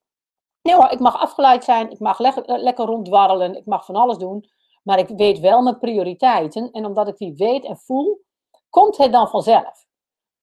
[0.69, 4.16] Nee hoor, ik mag afgeleid zijn, ik mag le lekker ronddwarrelen, ik mag van alles
[4.16, 4.45] doen.
[4.83, 6.71] Maar ik weet wel mijn prioriteiten.
[6.71, 8.21] En omdat ik die weet en voel,
[8.71, 9.87] komt het dan vanzelf.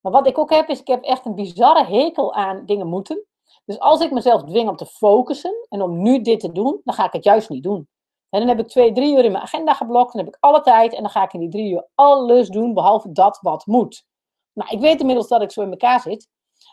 [0.01, 3.26] Maar wat ik ook heb, is ik heb echt een bizarre hekel aan dingen moeten.
[3.65, 6.93] Dus als ik mezelf dwing om te focussen en om nu dit te doen, dan
[6.93, 7.88] ga ik het juist niet doen.
[8.30, 10.13] En dan heb ik twee, drie uur in mijn agenda geblokt.
[10.13, 10.93] Dan heb ik alle tijd.
[10.93, 14.05] En dan ga ik in die drie uur alles doen, behalve dat wat moet.
[14.53, 16.28] Nou, ik weet inmiddels dat ik zo in elkaar zit.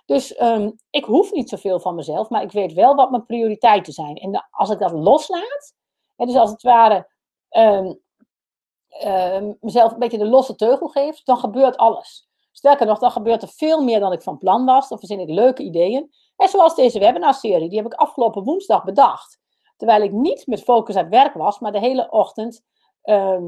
[0.04, 2.28] Dus um, ik hoef niet zoveel van mezelf.
[2.28, 4.16] Maar ik weet wel wat mijn prioriteiten zijn.
[4.16, 5.74] En als ik dat loslaat.
[6.16, 7.08] Hè, dus als het ware
[7.50, 8.00] um,
[9.06, 11.22] um, mezelf een beetje de losse teugel geef.
[11.22, 12.28] Dan gebeurt alles.
[12.52, 14.88] Sterker nog, dan gebeurt er veel meer dan ik van plan was.
[14.88, 16.10] Dan verzin ik leuke ideeën.
[16.36, 17.68] En zoals deze webinarserie.
[17.68, 19.40] Die heb ik afgelopen woensdag bedacht.
[19.76, 22.62] Terwijl ik niet met focus aan het werk was, maar de hele ochtend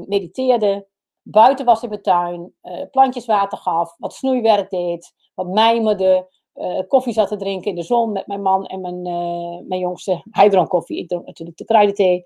[0.05, 0.87] mediteerde,
[1.21, 6.79] buiten was in mijn tuin, uh, plantjes water gaf, wat snoeiwerk deed, wat mijmerde, uh,
[6.87, 10.21] koffie zat te drinken in de zon met mijn man en mijn, uh, mijn jongste.
[10.31, 12.25] Hij dronk koffie, ik dronk natuurlijk de kruidenthee.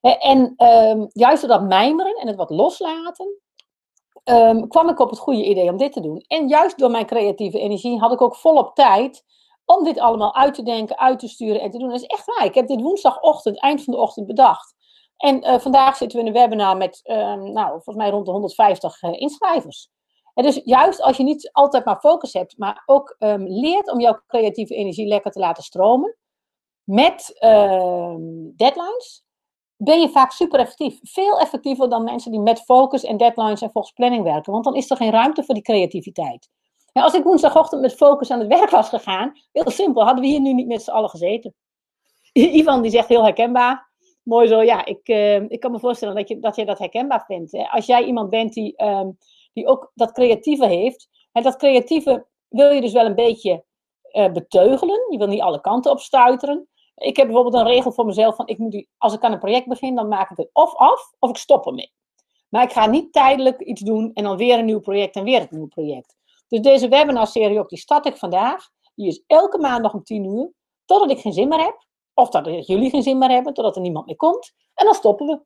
[0.00, 3.38] En um, juist door dat mijmeren en het wat loslaten,
[4.24, 6.24] um, kwam ik op het goede idee om dit te doen.
[6.26, 9.24] En juist door mijn creatieve energie had ik ook volop tijd
[9.64, 11.88] om dit allemaal uit te denken, uit te sturen en te doen.
[11.88, 12.44] Dat is echt waar.
[12.44, 14.74] Ik heb dit woensdagochtend, eind van de ochtend bedacht.
[15.16, 19.02] En vandaag zitten we in een webinar met, uh, nou, volgens mij rond de 150
[19.02, 19.90] uh, inschrijvers.
[20.34, 24.20] Dus juist als je niet altijd maar focus hebt, maar ook um, leert om jouw
[24.26, 26.16] creatieve energie lekker te laten stromen,
[26.84, 28.20] met ehm,
[28.56, 29.24] deadlines,
[29.76, 30.98] ben je vaak super effectief.
[31.02, 34.52] Veel effectiever dan mensen die met focus en deadlines en volgens planning werken.
[34.52, 36.48] Want dan is er geen ruimte voor die creativiteit.
[36.92, 40.30] En als ik woensdagochtend met focus aan het werk was gegaan, heel simpel, hadden we
[40.30, 41.54] hier nu niet met z'n allen gezeten.
[42.32, 43.92] Ivan die zegt heel herkenbaar.
[44.22, 47.24] Mooi zo, ja, ik, uh, ik kan me voorstellen dat je, dat je dat herkenbaar
[47.26, 47.68] vindt.
[47.70, 48.74] Als jij iemand bent die,
[49.54, 53.64] die ook dat creatieve heeft, en dat creatieve wil je dus wel een beetje
[54.12, 55.06] uh, beteugelen.
[55.10, 56.68] Je wil niet alle kanten op stuiteren.
[56.94, 59.66] Ik heb bijvoorbeeld een regel voor mezelf van, ik moet als ik aan een project
[59.66, 61.92] begin, dan maak ik het of af, of ik stop ermee.
[62.48, 65.40] Maar ik ga niet tijdelijk iets doen en dan weer een nieuw project en weer
[65.40, 66.16] een nieuw project.
[66.48, 68.68] Dus deze webinarserie ook, die start ik vandaag.
[68.94, 70.52] Die is elke maandag om 10 uur.
[70.84, 71.86] Totdat ik geen zin meer heb.
[72.14, 74.52] Of dat jullie geen zin meer hebben, totdat er niemand meer komt.
[74.74, 75.40] En dan stoppen we.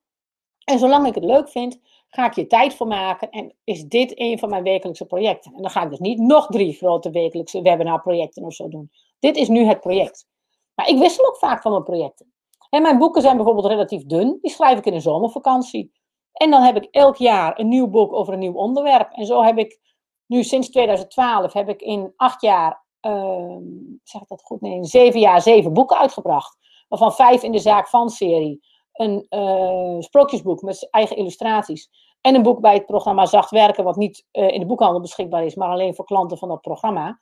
[0.65, 3.31] En zolang ik het leuk vind, ga ik je tijd voor maken.
[3.31, 5.55] En is dit een van mijn wekelijkse projecten.
[5.55, 8.91] En dan ga ik dus niet nog drie grote wekelijkse webinarprojecten of zo doen.
[9.19, 10.27] Dit is nu het project.
[10.75, 12.33] Maar ik wissel ook vaak van mijn projecten.
[12.71, 14.39] En mijn boeken zijn bijvoorbeeld relatief dun.
[14.41, 15.93] Die schrijf ik in de zomervakantie.
[16.33, 19.13] En dan heb ik elk jaar een nieuw boek over een nieuw onderwerp.
[19.13, 19.81] En zo heb ik
[20.27, 23.57] nu sinds 2012 heb ik in acht jaar, uh,
[24.03, 24.61] zeg ik dat goed?
[24.61, 26.57] Nee, in zeven jaar zeven boeken uitgebracht.
[26.89, 28.61] Waarvan vijf in de zaak van serie.
[28.99, 31.91] Een uh, sprookjesboek met eigen illustraties.
[32.21, 35.45] En een boek bij het programma Zacht Werken, wat niet uh, in de boekhandel beschikbaar
[35.45, 37.21] is, maar alleen voor klanten van dat programma.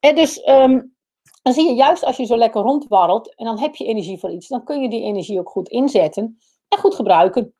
[0.00, 0.96] En dus um,
[1.42, 4.30] dan zie je juist als je zo lekker rondwarrelt en dan heb je energie voor
[4.30, 6.38] iets, dan kun je die energie ook goed inzetten
[6.68, 7.54] en goed gebruiken.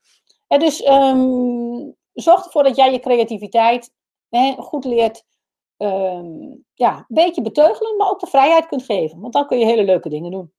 [0.46, 3.92] En dus um, zorg ervoor dat jij je creativiteit
[4.28, 5.24] hè, goed leert
[5.76, 9.20] um, ja, een beetje beteugelen, maar ook de vrijheid kunt geven.
[9.20, 10.52] Want dan kun je hele leuke dingen doen.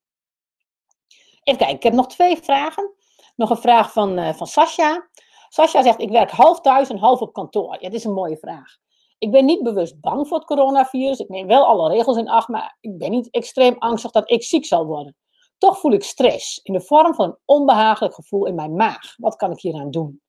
[1.46, 2.94] Even kijken, ik heb nog twee vragen.
[3.36, 5.10] Nog een vraag van, uh, van Sascha.
[5.50, 7.74] Sascha zegt, ik werk half thuis en half op kantoor.
[7.74, 8.78] Ja, dit is een mooie vraag.
[9.18, 11.20] Ik ben niet bewust bang voor het coronavirus.
[11.20, 14.44] Ik neem wel alle regels in acht, maar ik ben niet extreem angstig dat ik
[14.44, 15.16] ziek zal worden.
[15.58, 19.16] Toch voel ik stress in de vorm van een onbehagelijk gevoel in mijn maag.
[19.18, 20.22] Wat kan ik hieraan doen?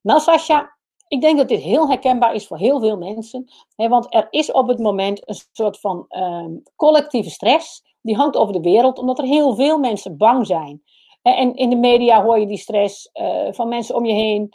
[0.00, 0.76] Nou, Sascha,
[1.08, 3.52] ik denk dat dit heel herkenbaar is voor heel veel mensen.
[3.76, 6.46] Hè, want er is op het moment een soort van uh,
[6.76, 7.87] collectieve stress.
[8.02, 10.82] Die hangt over de wereld, omdat er heel veel mensen bang zijn.
[11.22, 14.52] En in de media hoor je die stress uh, van mensen om je heen.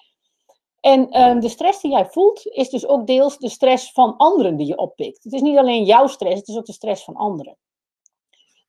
[0.80, 4.58] En um, de stress die jij voelt, is dus ook deels de stress van anderen
[4.58, 5.24] die je oppikt.
[5.24, 7.58] Het is niet alleen jouw stress, het is ook de stress van anderen.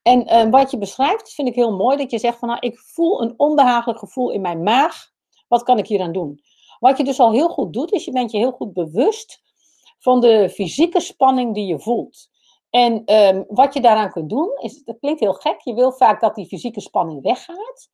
[0.03, 1.97] En um, wat je beschrijft, vind ik heel mooi.
[1.97, 5.11] Dat je zegt van, nou, ik voel een onbehagelijk gevoel in mijn maag.
[5.49, 6.41] Wat kan ik hier aan doen?
[6.79, 9.43] Wat je dus al heel goed doet, is je bent je heel goed bewust
[9.99, 12.31] van de fysieke spanning die je voelt.
[12.75, 16.21] En um, wat je daaraan kunt doen, is, dat klinkt heel gek, je wil vaak
[16.21, 17.91] dat die fysieke spanning weggaat.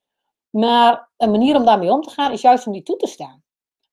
[0.51, 3.43] Maar een manier om daarmee om te gaan, is juist om die toe te staan.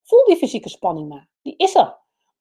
[0.04, 1.30] Voel die fysieke spanning maar.
[1.42, 1.98] Die is er.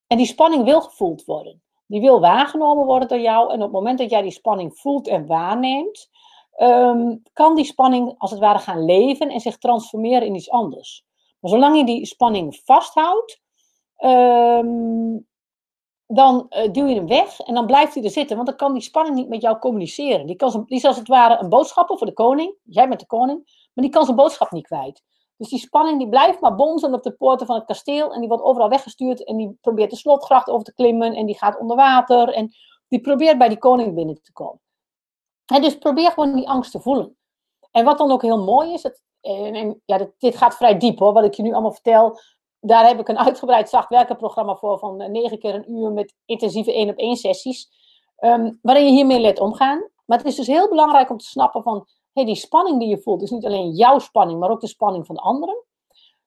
[0.06, 1.62] En die spanning wil gevoeld worden.
[1.86, 3.48] Die wil waargenomen worden door jou.
[3.48, 6.10] En op het moment dat jij die spanning voelt en waarneemt,
[6.52, 11.04] ehm, kan die spanning als het ware gaan leven en zich transformeren in iets anders.
[11.40, 13.40] Maar zolang je die spanning vasthoudt,
[13.96, 15.16] ehm,
[16.06, 18.36] dan uh, duw je hem weg en dan blijft hij er zitten.
[18.36, 20.26] Want dan kan die spanning niet met jou communiceren.
[20.26, 22.54] Die, kan is als het ware een boodschapper voor de koning.
[22.62, 23.68] Jij bent de koning.
[23.74, 25.02] Maar die kan zijn boodschap niet kwijt.
[25.36, 28.12] Dus die spanning die blijft maar bonzen op de poorten van het kasteel.
[28.12, 29.24] En die wordt overal weggestuurd.
[29.24, 31.14] En die probeert de slotgracht over te klimmen.
[31.14, 32.28] En die gaat onder water.
[32.28, 32.50] En
[32.88, 34.60] die probeert bij die koning binnen te komen.
[35.46, 37.16] En dus probeer gewoon die angst te voelen.
[37.70, 38.82] En wat dan ook heel mooi is.
[38.82, 41.12] Het, en, ja, dit, dit, gaat vrij diep hoor.
[41.12, 42.18] Wat ik je nu allemaal vertel.
[42.66, 44.78] Daar heb ik een uitgebreid zacht werkenprogramma voor.
[44.78, 47.70] Van eh, negen keer een uur met intensieve één op één sessies.
[48.20, 49.90] Um, waarin je hiermee let omgaan.
[50.04, 52.98] Maar het is dus heel belangrijk om te snappen van hey, die spanning die je
[52.98, 55.64] voelt is niet alleen jouw spanning, maar ook de spanning van de anderen.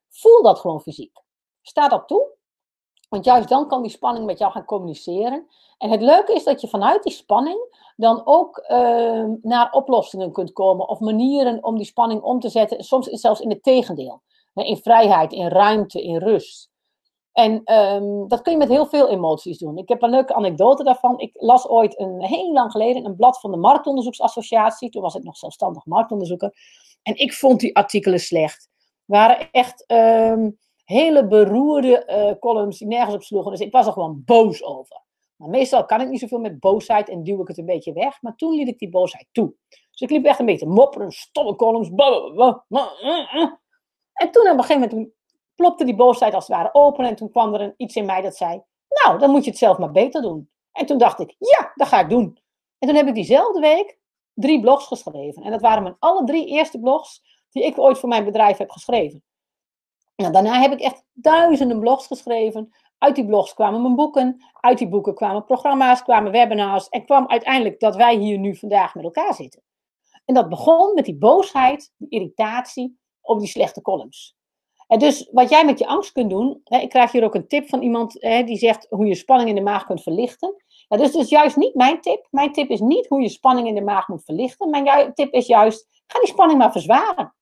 [0.09, 1.17] Voel dat gewoon fysiek.
[1.61, 2.27] Sta dat toe.
[3.09, 5.47] Want juist dan kan die spanning met jou gaan communiceren.
[5.77, 10.53] En het leuke is dat je vanuit die spanning dan ook uh, naar oplossingen kunt
[10.53, 10.87] komen.
[10.87, 12.83] Of manieren om die spanning om te zetten.
[12.83, 14.21] Soms zelfs in het tegendeel.
[14.53, 16.69] In vrijheid, in ruimte, in rust.
[17.31, 19.77] En um, dat kun je met heel veel emoties doen.
[19.77, 21.19] Ik heb een leuke anekdote daarvan.
[21.19, 24.89] Ik las ooit een heel lang geleden een blad van de Marktonderzoeksassociatie.
[24.89, 26.53] Toen was ik nog zelfstandig marktonderzoeker.
[27.03, 28.69] En ik vond die artikelen slecht.
[29.05, 33.51] waren echt um, hele beroerde uh, columns die nergens op sloegen.
[33.51, 35.01] Dus ik was er gewoon boos over.
[35.35, 38.21] Maar meestal kan ik niet zoveel met boosheid en duw ik het een beetje weg.
[38.21, 39.53] Maar toen liet ik die boosheid toe.
[39.69, 41.89] Dus ik liep echt een beetje mopperen, stomme columns.
[44.19, 45.11] En toen op een gegeven moment
[45.55, 47.05] plopte die boosheid als het ware open.
[47.05, 48.61] En toen kwam er een, iets in mij dat zei:
[49.03, 50.49] Nou, dan moet je het zelf maar beter doen.
[50.71, 52.39] En toen dacht ik: Ja, dat ga ik doen.
[52.79, 53.99] En toen heb ik diezelfde week
[54.33, 55.43] drie blogs geschreven.
[55.43, 58.69] En dat waren mijn alle drie eerste blogs die ik ooit voor mijn bedrijf heb
[58.69, 59.23] geschreven.
[60.15, 62.73] Nou, daarna heb ik echt duizenden blogs geschreven.
[62.97, 64.45] Uit die blogs kwamen mijn boeken.
[64.59, 66.89] Uit die boeken kwamen programma's, kwamen webinars.
[66.89, 69.61] En kwam uiteindelijk dat wij hier nu vandaag met elkaar zitten.
[70.25, 72.99] En dat begon met die boosheid, die irritatie
[73.29, 74.37] op die slechte columns.
[74.87, 77.47] En dus wat jij met je angst kunt doen, hè, ik krijg hier ook een
[77.47, 80.55] tip van iemand hè, die zegt hoe je spanning in de maag kunt verlichten.
[80.87, 82.27] Ja, dus dat is juist niet mijn tip.
[82.31, 84.69] Mijn tip is niet hoe je spanning in de maag moet verlichten.
[84.69, 87.35] Mijn tip is juist, ga die spanning maar verzwaren.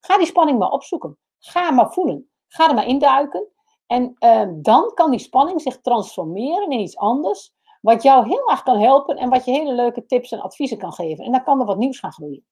[0.00, 1.18] Ga die spanning maar opzoeken.
[1.38, 2.30] Ga maar voelen.
[2.48, 3.48] Ga er maar induiken.
[3.86, 8.62] En uh, dan kan die spanning zich transformeren in iets anders, wat jou heel erg
[8.62, 11.24] kan helpen en wat je hele leuke tips en adviezen kan geven.
[11.24, 12.44] En dan kan er wat nieuws gaan groeien.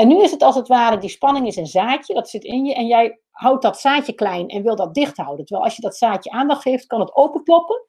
[0.00, 2.64] En nu is het als het ware, die spanning is een zaadje, dat zit in
[2.64, 2.74] je.
[2.74, 5.44] En jij houdt dat zaadje klein en wil dat dicht houden.
[5.44, 7.86] Terwijl als je dat zaadje aandacht geeft, kan het openkloppen.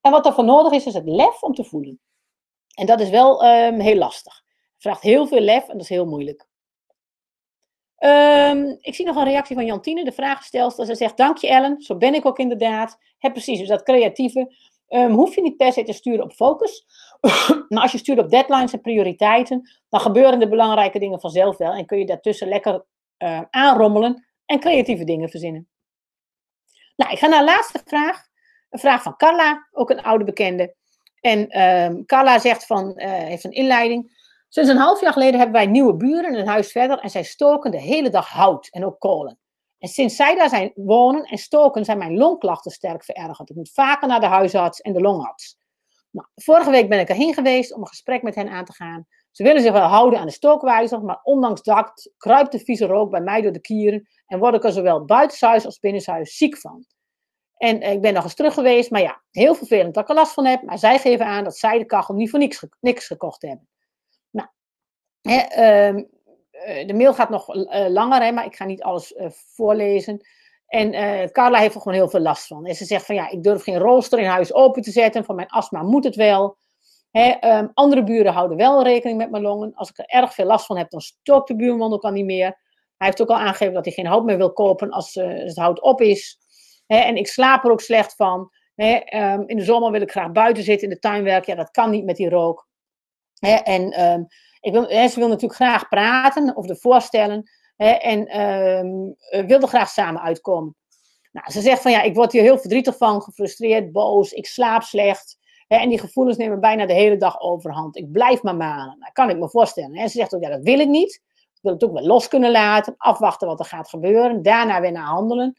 [0.00, 2.00] En wat er voor nodig is, is het lef om te voelen.
[2.74, 4.42] En dat is wel um, heel lastig.
[4.72, 6.46] Het vraagt heel veel lef en dat is heel moeilijk.
[7.98, 10.86] Um, ik zie nog een reactie van Jantine, de vraagstelster.
[10.86, 12.98] Ze zegt, dank je Ellen, zo ben ik ook inderdaad.
[13.18, 14.54] Heb precies, dus dat creatieve.
[14.90, 16.86] Um, hoef je niet per se te sturen op focus.
[17.68, 21.72] maar als je stuurt op deadlines en prioriteiten, dan gebeuren de belangrijke dingen vanzelf wel.
[21.72, 22.84] En kun je daartussen lekker
[23.18, 25.68] uh, aanrommelen en creatieve dingen verzinnen.
[26.96, 28.28] Nou, ik ga naar de laatste vraag.
[28.70, 30.74] Een vraag van Carla, ook een oude bekende.
[31.20, 34.18] En um, Carla zegt van, uh, heeft een inleiding.
[34.48, 37.70] Sinds een half jaar geleden hebben wij nieuwe buren een huis verder en zij stoken
[37.70, 39.39] de hele dag hout en ook kolen.
[39.80, 43.50] En sinds zij daar zijn wonen en stoken, zijn mijn longklachten sterk verergerd.
[43.50, 45.58] Ik moet vaker naar de huisarts en de longarts.
[46.10, 49.06] Nou, vorige week ben ik erheen geweest om een gesprek met hen aan te gaan.
[49.30, 53.10] Ze willen zich wel houden aan de stookwijzer, maar ondanks dat kruipt de vieze rook
[53.10, 56.86] bij mij door de kieren en word ik er zowel buitenshuis als binnenshuis ziek van.
[57.56, 60.32] En ik ben nog eens terug geweest, maar ja, heel vervelend dat ik er last
[60.32, 60.62] van heb.
[60.62, 63.68] Maar zij geven aan dat zij de kachel niet voor niks, gekocht hebben.
[64.30, 64.48] Nou,
[65.20, 66.04] hè, uh,
[66.86, 70.20] de mail gaat nog uh, langer, hè, maar ik ga niet alles uh, voorlezen.
[70.66, 70.92] En
[71.32, 72.66] Carla heeft er gewoon heel veel last van.
[72.66, 75.24] En ze zegt van ja, ik durf geen rooster in huis open te zetten.
[75.24, 76.56] Van mijn astma moet het wel.
[77.10, 79.74] Hè, um, andere buren houden wel rekening met mijn longen.
[79.74, 82.24] Als ik er erg veel last van heb, dan stookt de buurman ook al niet
[82.24, 82.58] meer.
[82.96, 85.80] Hij heeft ook al aangegeven dat hij geen hout meer wil kopen als het hout
[85.80, 86.38] op is.
[86.86, 88.50] Hè, en ik slaap er ook slecht van.
[88.74, 89.00] Hè,
[89.32, 91.52] um, in de zomer wil ik graag buiten zitten in de tuin werken.
[91.52, 92.68] Ja, dat kan niet met die rook.
[93.64, 94.26] En um,
[94.60, 97.50] ik wil, ze wil natuurlijk graag praten of de voorstellen.
[97.76, 100.76] Hè, en um, wilde graag samen uitkomen.
[101.32, 104.82] Nou, ze zegt van ja, ik word hier heel verdrietig van, gefrustreerd, boos, ik slaap
[104.82, 105.38] slecht.
[105.66, 107.96] Hè, en die gevoelens nemen bijna de hele dag overhand.
[107.96, 108.96] Ik blijf maar malen.
[108.98, 109.94] Nou, kan ik me voorstellen.
[109.94, 111.22] En ze zegt ook, ja, dat wil ik niet.
[111.34, 114.92] Ik wil het ook wel los kunnen laten, afwachten wat er gaat gebeuren, daarna weer
[114.92, 115.58] naar handelen.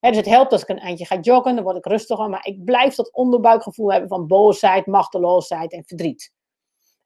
[0.00, 2.46] Hè, dus het helpt als ik een eindje ga joggen, dan word ik rustiger, maar
[2.46, 6.32] ik blijf dat onderbuikgevoel hebben van boosheid, machteloosheid en verdriet.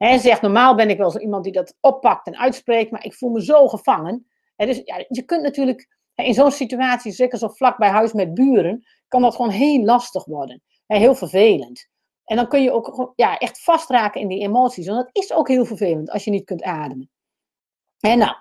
[0.00, 3.14] Ze zegt, normaal ben ik wel zo iemand die dat oppakt en uitspreekt, maar ik
[3.14, 4.30] voel me zo gevangen
[4.66, 8.86] dus ja, je kunt natuurlijk in zo'n situatie, zeker zo vlak bij huis met buren,
[9.08, 10.62] kan dat gewoon heel lastig worden.
[10.86, 11.88] heel vervelend.
[12.24, 14.86] En dan kun je ook ja, echt vastraken in die emoties.
[14.86, 17.10] Want dat is ook heel vervelend als je niet kunt ademen.
[18.00, 18.34] En nou,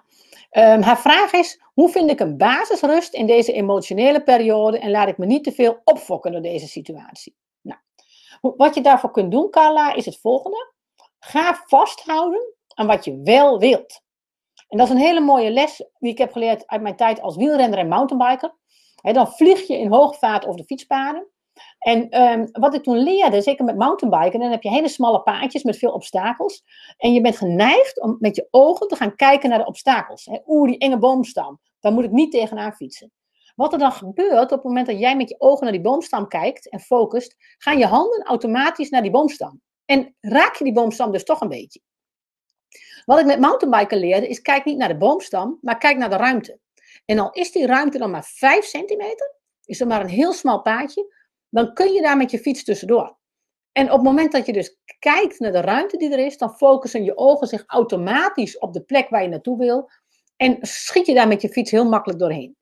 [0.51, 5.07] um, haar vraag is: hoe vind ik een basisrust in deze emotionele periode en laat
[5.07, 7.36] ik me niet te veel opfokken door deze situatie?
[7.62, 7.80] Nou,
[8.41, 10.74] wat je daarvoor kunt doen, Carla, is het volgende.
[11.20, 14.01] Ga vasthouden aan wat je wel wilt.
[14.67, 17.36] En dat is een hele mooie les die ik heb geleerd uit mijn tijd als
[17.36, 18.55] wielrenner en mountainbiker.
[19.01, 21.28] dan vlieg je in hoogvaart over de fietspaden.
[21.80, 25.63] En ehm, wat ik toen leerde, zeker met mountainbiken, dan heb je hele smalle paadjes
[25.63, 26.63] met veel obstakels.
[26.97, 30.30] En je bent geneigd om met je ogen te gaan kijken naar de obstakels.
[30.45, 33.11] Oeh, die enge boomstam, daar moet ik niet tegenaan fietsen.
[33.55, 36.28] Wat er dan gebeurt op het moment dat jij met je ogen naar die boomstam
[36.28, 39.61] kijkt en focust, gaan je handen automatisch naar die boomstam.
[39.90, 41.82] En raak je die boomstam dus toch een beetje.
[43.06, 46.16] Wat ik met mountainbiken leerde, is kijk niet naar de boomstam, maar kijk naar de
[46.16, 46.60] ruimte.
[47.06, 49.36] En al is die ruimte dan maar 5 centimeter,
[49.66, 51.16] is er maar een heel smal paadje,
[51.50, 53.18] dan kun je daar met je fiets tussendoor.
[53.72, 56.56] En op het moment dat je dus kijkt naar de ruimte die er is, dan
[56.56, 59.90] focussen je ogen zich automatisch op de plek waar je naartoe wil.
[60.36, 62.56] En schiet je daar met je fiets heel makkelijk doorheen.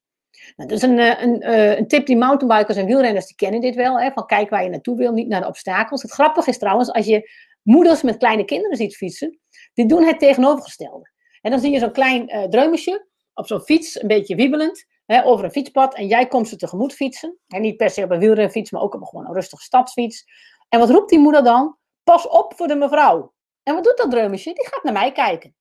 [0.56, 3.62] Nou, dat is een, eh, een, eh, een, tip die mountainbikers en wielrenners die kennen
[3.62, 4.00] dit wel.
[4.00, 6.02] Hè, van kijk waar je naartoe wil, niet naar de obstakels.
[6.02, 7.30] Het grappige is trouwens, als je
[7.62, 9.40] moeders met kleine kinderen ziet fietsen,
[9.74, 11.10] die doen het tegenovergestelde.
[11.42, 15.26] En dan zie je zo'n klein uh, dreumesje op zo'n fiets, een beetje wiebelend, hè,
[15.26, 15.96] over een fietspad.
[15.96, 17.38] En jij komt ze tegemoet fietsen.
[17.48, 20.26] En niet per se op een wielrenfiets, maar ook op een, gewoon rustige stadsfiets.
[20.70, 21.78] En wat roept die moeder dan?
[22.04, 23.34] Pas op voor de mevrouw.
[23.64, 24.54] En wat doet dat dreumesje?
[24.54, 25.56] Die gaat naar mij kijken.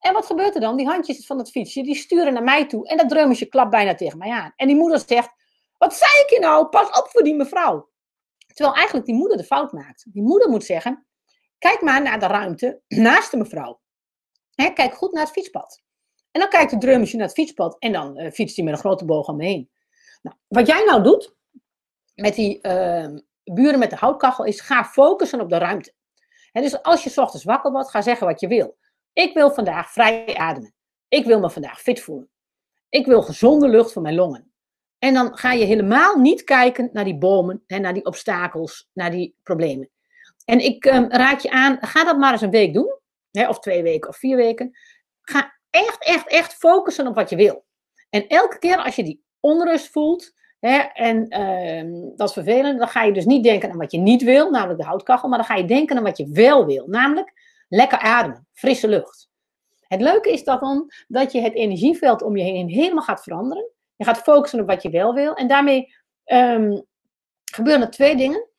[0.00, 0.76] En wat gebeurt er dan?
[0.76, 2.88] Die handjes van het fietsje, die sturen naar mij toe.
[2.88, 4.52] En dat dreumesje klapt bijna tegen mij aan.
[4.56, 5.30] En die moeder zegt,
[5.78, 6.66] wat zei ik je nou?
[6.66, 7.88] Pas op voor die mevrouw.
[8.46, 10.06] Terwijl eigenlijk die moeder de fout maakt.
[10.12, 11.06] Die moeder moet zeggen,
[11.60, 13.80] Kijk maar naar de ruimte naast de mevrouw.
[14.54, 15.82] kijk goed naar het fietspad.
[16.30, 18.80] En dan kijkt de drummertje naar het fietspad en dan uh, fietst hij met een
[18.80, 19.70] grote boog omheen.
[20.22, 21.34] Nou, wat jij nou doet
[22.14, 23.06] met die uh,
[23.44, 25.94] buren met de houtkachel is ga focussen op de ruimte.
[26.52, 28.76] dus als je ochtends wakker wordt, ga zeggen wat je wil.
[29.12, 30.74] Ik wil vandaag vrij ademen.
[31.08, 32.30] Ik wil me vandaag fit voelen.
[32.88, 34.52] Ik wil gezonde lucht voor mijn longen.
[34.98, 39.10] En dan ga je helemaal niet kijken naar die bomen en naar die obstakels, naar
[39.10, 39.90] die problemen.
[40.44, 42.98] En ik um, raad je aan, ga dat maar eens een week doen.
[43.30, 44.78] Hè, of twee weken of vier weken.
[45.20, 47.64] Ga echt, echt, echt focussen op wat je wil.
[48.10, 52.88] En elke keer als je die onrust voelt, hè, en uh, dat is vervelend, dan
[52.88, 55.46] ga je dus niet denken aan wat je niet wil, namelijk de houtkachel, maar dan
[55.46, 57.32] ga je denken aan wat je wel wil, namelijk
[57.70, 59.28] lekker ademen, frisse lucht.
[59.80, 63.70] Het leuke is dat dan dat je het energieveld om je heen helemaal gaat veranderen.
[63.96, 65.34] Je gaat focussen op wat je wel wil.
[65.34, 65.94] En daarmee
[66.24, 66.86] um,
[67.44, 68.50] gebeuren er twee dingen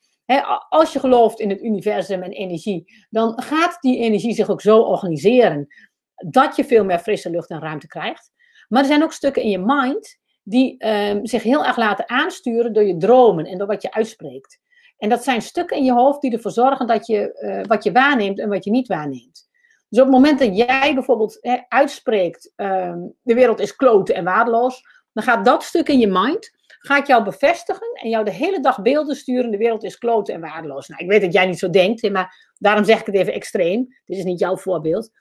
[0.70, 4.80] als je gelooft in het universum en energie, dan gaat die energie zich ook zo
[4.80, 5.68] organiseren
[6.16, 8.32] dat je veel meer frisse lucht en ruimte krijgt.
[8.68, 12.74] Maar er zijn ook stukken in je mind die ehm, zich heel erg laten aansturen
[12.74, 14.59] door je dromen en door wat je uitspreekt.
[15.01, 17.91] En dat zijn stukken in je hoofd die ervoor zorgen dat je uh, wat je
[17.91, 19.49] waarneemt en wat je niet waarneemt.
[19.89, 24.81] Dus op het moment dat jij bijvoorbeeld uitspreekt, ehm, de wereld is kloten en waardeloos,
[25.13, 28.59] dan gaat dat stuk in je mind ga ik jou bevestigen en jou de hele
[28.59, 29.51] dag beelden sturen.
[29.51, 30.87] De wereld is kloten en waardeloos.
[30.87, 33.95] Nou, ik weet dat jij niet zo denkt, maar daarom zeg ik het even extreem.
[34.05, 35.11] Dit is niet jouw voorbeeld.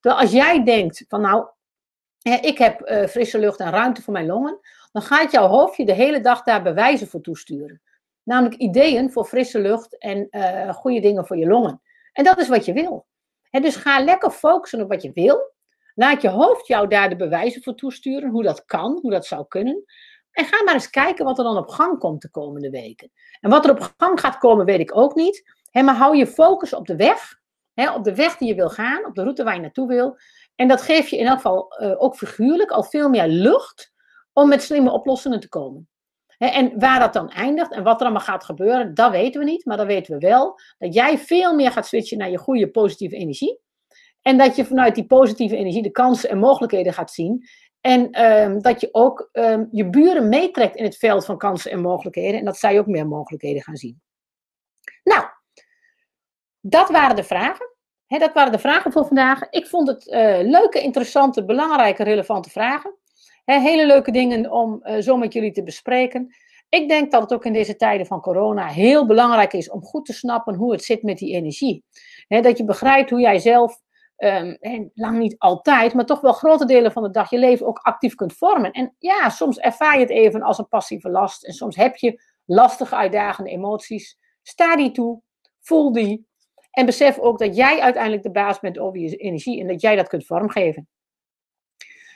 [0.00, 1.46] Terwijl als jij denkt van nou,
[2.22, 4.58] ik heb uh, frisse lucht en ruimte voor mijn longen,
[4.92, 7.82] dan gaat jouw hoofdje de hele dag daar bewijzen voor toesturen.
[8.28, 11.82] Namelijk ideeën voor frisse lucht en uh, goede dingen voor je longen.
[12.12, 13.06] En dat is wat je wil.
[13.50, 15.52] Dus ga lekker focussen op wat je wil.
[15.94, 19.44] Laat je hoofd jou daar de bewijzen voor toesturen, hoe dat kan, hoe dat zou
[19.48, 19.84] kunnen.
[20.30, 23.10] En ga maar eens kijken wat er dan op gang komt de komende weken.
[23.40, 25.54] En wat er op gang gaat komen, weet ik ook niet.
[25.72, 27.40] maar hou je focus op de weg.
[27.94, 30.16] op de weg die je wil gaan, op de route waar je naartoe wil.
[30.54, 33.92] En dat geeft je in elk geval uh, ook figuurlijk al veel meer lucht
[34.32, 35.88] om met slimme oplossingen te komen.
[36.38, 39.64] En waar dat dan eindigt en wat er allemaal gaat gebeuren, dat weten we niet.
[39.64, 43.16] Maar dan weten we wel dat jij veel meer gaat switchen naar je goede positieve
[43.16, 43.60] energie.
[44.22, 47.48] En dat je vanuit die positieve energie de kansen en mogelijkheden gaat zien.
[47.80, 51.80] En ehm, dat je ook ehm, je buren meetrekt in het veld van kansen en
[51.80, 52.38] mogelijkheden.
[52.38, 54.00] En dat zij ook meer mogelijkheden gaan zien.
[55.04, 55.24] Nou,
[56.60, 57.66] dat waren de vragen.
[58.06, 59.50] dat waren de vragen voor vandaag.
[59.50, 62.96] Ik vond het uh, leuke, interessante, belangrijke, relevante vragen.
[63.56, 66.34] Hele leuke dingen om uh, zo met jullie te bespreken.
[66.68, 70.06] Ik denk dat het ook in deze tijden van corona heel belangrijk is om goed
[70.06, 71.84] te snappen hoe het zit met die energie.
[72.28, 73.80] dat je begrijpt hoe jij zelf
[74.16, 74.58] um,
[74.94, 78.14] lang niet altijd, maar toch wel grote delen van de dag je leven ook actief
[78.14, 78.72] kunt vormen.
[78.72, 81.44] En ja, soms ervaar je het even als een passieve last.
[81.44, 84.18] En soms heb je lastige, uitdagende emoties.
[84.42, 85.22] Sta die toe,
[85.60, 86.26] voel die.
[86.70, 89.96] En besef ook dat jij uiteindelijk de baas bent over je energie en dat jij
[89.96, 90.88] dat kunt vormgeven.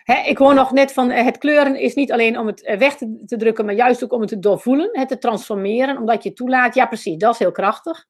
[0.05, 2.97] Ik hoor nog net van eh, het kleuren is niet alleen om het eh, weg
[2.97, 6.75] te, drukken, maar juist ook om het te doorvoelen, het te transformeren, omdat je toelaat.
[6.75, 8.05] Ja, precies, dat is heel krachtig.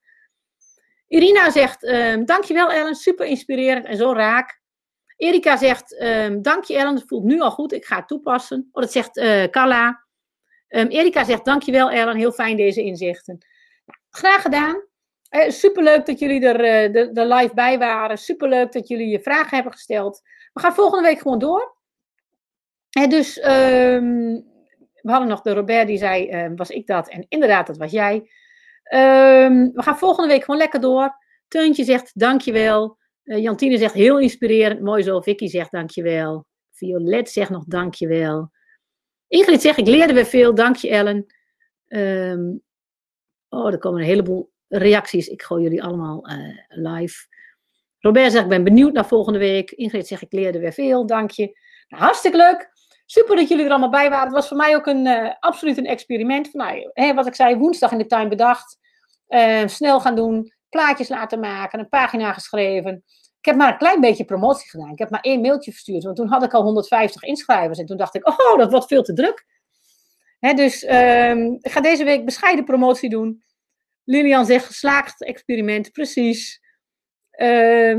[1.08, 4.60] Irina zegt, uh, dankjewel Ellen, super inspirerend en zo raak.
[5.16, 8.68] Erika zegt, um, dank Ellen, het voelt nu al goed, ik ga het toepassen.
[8.72, 10.04] Oh, dat zegt uh, Carla.
[10.68, 13.46] Um, Erika zegt, dankjewel Ellen, heel fijn deze inzichten.
[14.10, 14.82] Graag gedaan.
[15.30, 18.18] Uh, superleuk dat jullie er, de, de live bij waren.
[18.18, 20.22] Superleuk dat jullie je vragen hebben gesteld.
[20.52, 21.76] We gaan volgende week gewoon door.
[23.08, 24.44] Dus, um,
[24.94, 27.08] we hadden nog de Robert die zei, was ik dat?
[27.08, 28.30] En inderdaad, dat was jij.
[28.82, 31.14] we gaan volgende week gewoon lekker door.
[31.48, 32.98] Teuntje zegt, dankjewel.
[33.24, 35.20] Uh, Jantine zegt heel inspirerend, mooi zo.
[35.20, 36.46] Vicky zegt dankjewel.
[36.70, 38.50] Violet zegt nog dankjewel.
[39.28, 41.26] Ingrid zegt ik leerde weer veel, dank je Ellen.
[43.48, 45.28] Oh, er komen een heleboel reacties.
[45.28, 47.26] Ik gooi jullie allemaal uh, live.
[47.98, 49.70] Robert zegt ik ben benieuwd naar volgende week.
[49.70, 51.60] Ingrid zegt ik leerde weer veel, dank je.
[51.88, 52.70] Nou, hartstikke leuk.
[53.12, 54.24] Super dat jullie er allemaal bij waren.
[54.24, 56.50] Het was voor mij ook een, uh, absoluut een experiment.
[56.50, 58.78] Van, nou, hè, wat ik zei, woensdag in de tuin bedacht.
[59.66, 63.04] snel gaan doen plaatjes laten maken, een pagina geschreven.
[63.38, 64.92] Ik heb maar een klein beetje promotie gedaan.
[64.92, 67.78] Ik heb maar één mailtje verstuurd, want toen had ik al 150 inschrijvers.
[67.78, 69.46] En toen dacht ik, oh, dat wordt veel te druk.
[70.38, 73.42] dus um, ik ga deze week bescheiden promotie doen.
[74.04, 76.61] Lilian zegt, geslaagd experiment, precies.
[77.36, 77.98] Uh,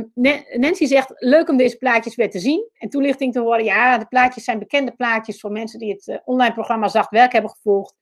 [0.54, 2.70] Nancy zegt, leuk om deze plaatjes weer te zien.
[2.78, 6.18] En toelichting te horen, ja, de plaatjes zijn bekende plaatjes voor mensen die het uh,
[6.26, 7.96] online programma Zacht Werk hebben gevolgd.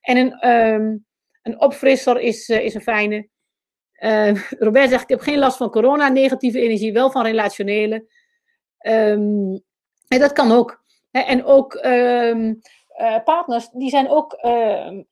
[0.00, 1.06] En een, um,
[1.42, 3.28] een opfrisser is, uh, is een fijne.
[3.98, 8.06] Uh, Robert zegt, ik heb geen last van corona, negatieve energie, wel van relationele.
[8.86, 9.62] Um,
[10.08, 10.82] en dat kan ook.
[11.10, 11.74] en ook
[13.00, 14.38] uh, partners, die zijn ook,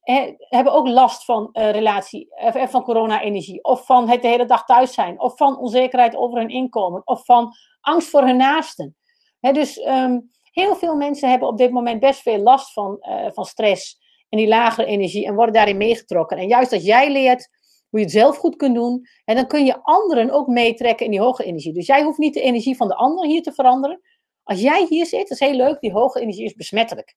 [0.00, 3.64] he, hebben ook last van uh, relatie, van corona-energie.
[3.64, 5.20] Of van het de hele dag thuis zijn.
[5.20, 7.02] Of van onzekerheid over hun inkomen.
[7.04, 8.96] Of van angst voor hun naasten.
[9.40, 12.98] Dus um, heel veel mensen hebben op dit moment best veel last van,
[13.32, 13.98] van stress.
[14.28, 15.26] En die lagere energie.
[15.26, 16.36] En worden daarin meegetrokken.
[16.36, 17.48] En juist als jij leert
[17.92, 19.06] hoe je het zelf goed kunt doen.
[19.24, 21.72] En dan kun je anderen ook meetrekken in die hoge energie.
[21.72, 24.00] Dus jij hoeft niet de energie van de ander hier te veranderen.
[24.42, 27.16] Als jij hier zit, is heel leuk, die hoge energie is besmettelijk.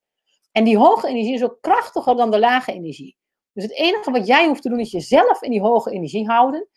[0.56, 3.16] En die hoge energie is ook krachtiger dan de lage energie.
[3.52, 6.68] Dus het enige wat jij hoeft te doen is jezelf in die hoge energie houden.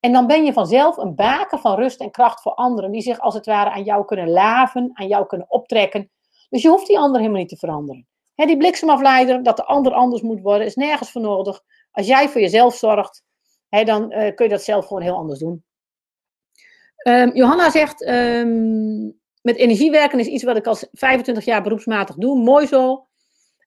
[0.00, 3.20] En dan ben je vanzelf een baken van rust en kracht voor anderen, die zich
[3.20, 6.10] als het ware aan jou kunnen laven, aan jou kunnen optrekken.
[6.50, 8.06] Dus je hoeft die ander helemaal niet te veranderen.
[8.34, 11.60] die bliksemafleider, dat de ander anders moet worden, is nergens voor nodig.
[11.90, 13.22] Als jij voor jezelf zorgt,
[13.68, 15.64] dan uh, kun je dat zelf gewoon heel anders doen.
[17.06, 22.16] Um, Johanna zegt, um, met energie werken is iets wat ik al 25 jaar beroepsmatig
[22.16, 22.42] doe.
[22.42, 23.06] Mooi zo.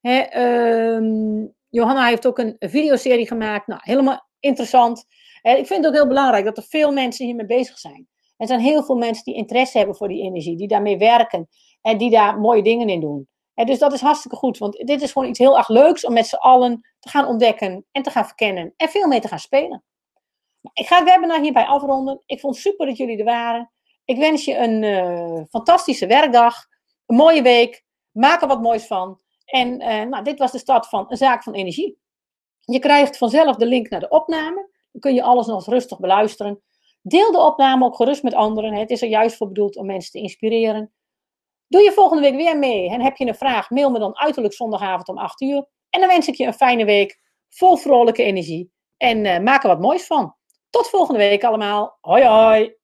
[0.01, 3.67] Um, Johanna heeft ook een videoserie gemaakt.
[3.67, 5.05] Nou, helemaal interessant.
[5.41, 8.07] ik vind het ook heel belangrijk dat er veel mensen hiermee bezig zijn.
[8.37, 11.47] Er zijn heel veel mensen die interesse hebben voor die energie, die daarmee werken
[11.81, 13.27] en die daar mooie dingen in doen.
[13.53, 16.13] En dus dat is hartstikke goed, want dit is gewoon iets heel erg leuks om
[16.13, 19.39] met z'n allen te gaan ontdekken en te gaan verkennen en veel mee te gaan
[19.39, 19.83] spelen.
[20.73, 22.21] Ik ga het webinar hierbij afronden.
[22.25, 23.71] Ik vond het super dat jullie er waren.
[24.05, 26.65] Ik wens je een uh, fantastische werkdag,
[27.05, 27.83] een mooie week.
[28.11, 29.19] Maak er wat moois van.
[29.47, 31.97] En uh, nou, dit was de start van een zaak van energie.
[32.59, 34.69] Je krijgt vanzelf de link naar de opname.
[34.91, 36.61] Dan kun je alles nog rustig beluisteren.
[37.01, 38.73] Deel de opname ook gerust met anderen.
[38.73, 40.91] Het is er juist voor bedoeld om mensen te inspireren.
[41.67, 44.53] Doe je volgende week weer mee en heb je een vraag, mail me dan uiterlijk
[44.53, 45.67] zondagavond om 8 uur.
[45.89, 47.19] En dan wens ik je een fijne week,
[47.49, 48.71] vol vrolijke energie.
[48.97, 50.35] En uh, maak er wat moois van.
[50.69, 51.97] Tot volgende week allemaal.
[52.01, 52.76] Hoi hoi.